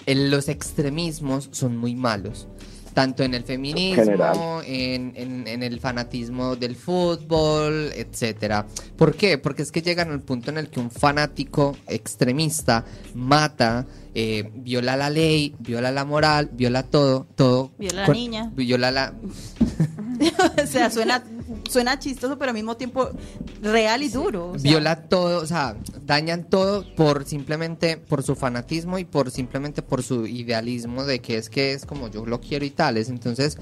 [0.05, 2.47] el- los extremismos son muy malos.
[2.93, 8.65] Tanto en el feminismo, en, en- en el fanatismo del fútbol, etcétera.
[8.95, 9.37] ¿Por qué?
[9.37, 13.85] Porque es que llegan al punto en el que un fanático extremista mata,
[14.15, 17.71] eh, viola la ley, viola la moral, viola todo, todo.
[17.77, 18.51] Viola a la niña.
[18.55, 19.13] Viola la,
[20.63, 21.23] o sea, suena,
[21.69, 23.09] suena chistoso, pero al mismo tiempo
[23.61, 24.51] real y duro.
[24.51, 29.31] o sea, viola todo, o sea, dañan todo por simplemente por su fanatismo y por
[29.31, 33.09] simplemente por su idealismo de que es que es como yo lo quiero y tales.
[33.09, 33.57] Entonces,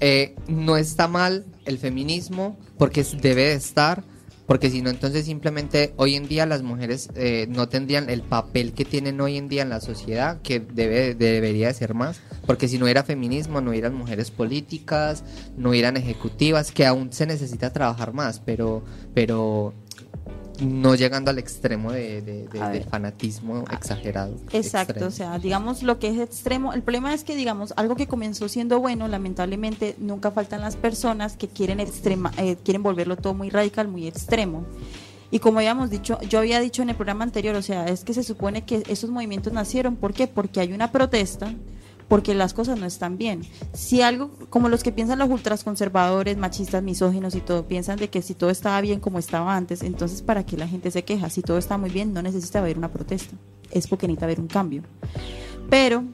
[0.00, 4.04] eh, no está mal el feminismo porque debe de estar,
[4.46, 8.72] porque si no, entonces simplemente hoy en día las mujeres eh, no tendrían el papel
[8.72, 12.68] que tienen hoy en día en la sociedad, que debe debería de ser más, porque
[12.68, 15.24] si no hubiera feminismo, no hubieran mujeres políticas,
[15.56, 18.84] no hubieran ejecutivas, que aún se necesita trabajar más, pero,
[19.14, 19.74] pero
[20.60, 24.34] no llegando al extremo de, de- de- del fanatismo exagerado.
[24.52, 25.08] Exacto, extremo.
[25.08, 26.72] o sea, digamos lo que es extremo.
[26.72, 31.36] El problema es que, digamos, algo que comenzó siendo bueno, lamentablemente nunca faltan las personas
[31.36, 34.64] que quieren extrema, eh, quieren volverlo todo muy radical, muy extremo.
[35.30, 38.14] Y como habíamos dicho, yo había dicho en el programa anterior, o sea, es que
[38.14, 40.28] se supone que esos movimientos nacieron, ¿por qué?
[40.28, 41.52] Porque hay una protesta,
[42.08, 43.42] porque las cosas no están bien.
[43.72, 48.22] Si algo, como los que piensan los ultraconservadores, machistas, misóginos y todo, piensan de que
[48.22, 51.30] si todo estaba bien como estaba antes, entonces ¿para qué la gente se queja?
[51.30, 53.34] Si todo está muy bien, no necesita haber una protesta,
[53.70, 54.82] es porque necesita haber un cambio.
[55.68, 56.04] Pero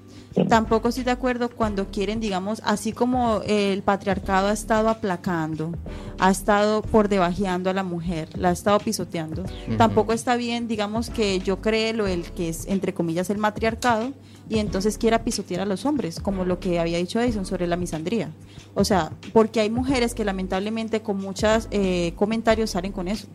[0.49, 5.75] tampoco estoy de acuerdo cuando quieren, digamos, así como el patriarcado ha estado aplacando,
[6.19, 9.45] ha estado por debajeando a la mujer, la ha estado pisoteando.
[9.77, 14.15] Tampoco está bien, digamos, que yo cree lo el que es, entre comillas, el matriarcado
[14.49, 17.77] y entonces quiera pisotear a los hombres, como lo que había dicho Edison sobre la
[17.77, 18.31] misandría.
[18.75, 21.69] O sea, porque hay mujeres que lamentablemente con muchos
[22.17, 23.29] comentarios salen con eso.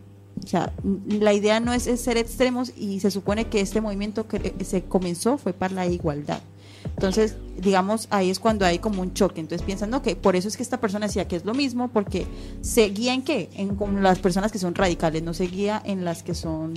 [0.44, 0.72] O sea,
[1.08, 4.84] la idea no es, ser extremos y se supone que este movimiento que eh, se
[4.84, 6.40] comenzó fue para la igualdad.
[6.84, 9.40] Entonces, digamos, ahí es cuando hay como un choque.
[9.40, 12.26] Entonces piensan, que por eso es que esta persona decía que es lo mismo, porque
[12.60, 13.50] se guía en qué?
[13.54, 16.74] En las personas que son radicales, no se guía en las que son,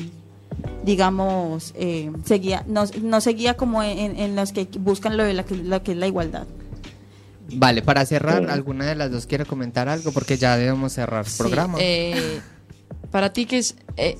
[0.83, 5.23] digamos, eh, se guía, no, no se guía como en, en los que buscan lo,
[5.23, 6.45] de la, que- lo que es la igualdad.
[7.53, 8.49] Vale, para cerrar, Sí.
[8.49, 10.11] ¿alguna de las dos quiere comentar algo?
[10.11, 11.77] Porque ya debemos cerrar el Sí, programa.
[11.81, 12.39] eh,
[13.11, 13.75] para ti, que es.
[13.97, 14.17] eh,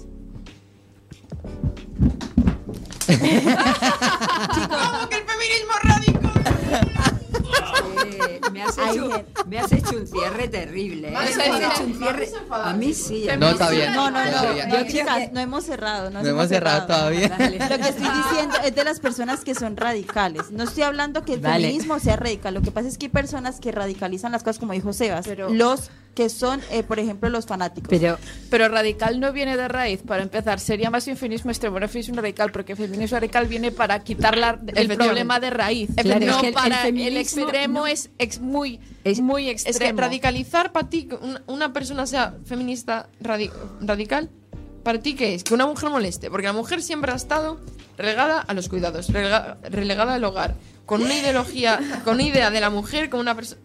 [3.08, 7.01] Eh, me, has Hay
[8.92, 11.10] hecho, me has hecho un cierre terrible.
[11.10, 11.16] ¿eh?
[11.16, 12.30] A Me has decir- hecho un cierre.
[12.52, 13.30] A mí sí.
[13.30, 13.76] a No, está sí.
[13.78, 13.94] bien.
[13.94, 16.10] No, no, no, no, chicas, no hemos cerrado.
[16.10, 17.28] No, no hemos cerrado todavía.
[17.30, 20.52] Lo que estoy diciendo es de las personas que son radicales.
[20.52, 22.54] No estoy hablando que el feminismo sea radical.
[22.54, 25.26] Lo que pasa es que hay personas que radicalizan las cosas, como dijo Sebas.
[25.28, 27.88] Pero- los que son, eh, por ejemplo, los fanáticos.
[27.90, 28.18] Pero
[28.50, 30.60] Pero radical no viene de raíz, para empezar.
[30.60, 34.38] Sería más un feminismo extremo, no feminismo radical, porque el feminismo radical viene para quitar
[34.38, 35.90] la- el problema de raíz.
[35.96, 39.64] Claro, no es que el- para el, extremo no- es, ex- muy, Es- muy es
[39.64, 40.02] que extremo.
[40.02, 44.30] radicalizar para ti, que una, una persona sea feminista radi- radical,
[44.84, 45.44] ¿para ti qué es?
[45.46, 46.30] Que una mujer moleste.
[46.30, 47.60] Porque la mujer siempre ha estado
[47.98, 50.56] relegada a los cuidados, relega- relegada al hogar.
[50.86, 53.62] Con una ideología, con una idea de la mujer como una persona.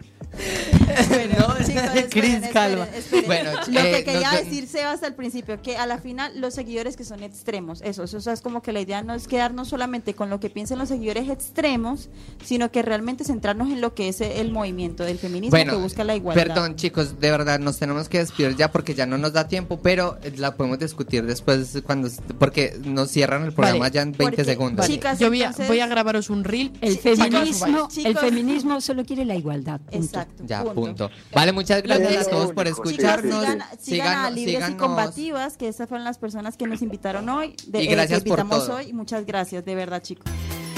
[1.09, 2.85] Bueno, chicos, esperen, Cris, esperen, calma.
[2.95, 3.27] esperen.
[3.27, 6.55] Bueno, lo eh, que quería no- decir Sebas al principio, que a la final los
[6.55, 9.27] seguidores que son extremos, eso, eso, o sea, es como que la idea no es
[9.29, 12.09] quedarnos solamente con lo que piensan los seguidores extremos,
[12.45, 16.05] sino que realmente centrarnos en lo que es el movimiento del feminismo Bueno, que busca
[16.05, 16.45] la igualdad.
[16.47, 19.81] perdón chicos, de verdad nos tenemos que despedir ya porque ya no nos da tiempo,
[19.83, 22.09] pero la podemos discutir después cuando
[22.39, 24.79] porque nos cierran el programa Vale, ya en 20 porque, segundos.
[24.87, 24.95] vale.
[24.95, 26.73] Chicas, Yo voy a, entonces- voy a grabaros un reel.
[26.81, 28.05] el feminismo, chicos.
[28.05, 29.81] el feminismo solo quiere la igualdad.
[29.81, 29.97] punto.
[29.97, 30.26] Exacto.
[30.45, 31.11] Ya, punto.
[31.33, 33.41] Vale, muchas gracias que- a todos por escucharnos.
[33.43, 34.75] sigan, sigan a Síganos- Libres y.
[34.75, 38.29] Combativas, que esas fueron las personas que nos invitaron hoy, de, Y eh, gracias que
[38.31, 38.77] por invitamos todo.
[38.77, 38.93] hoy.
[38.93, 40.31] Muchas gracias, de verdad, chicos.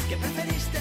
[0.09, 0.78] ¿Qué preferiste?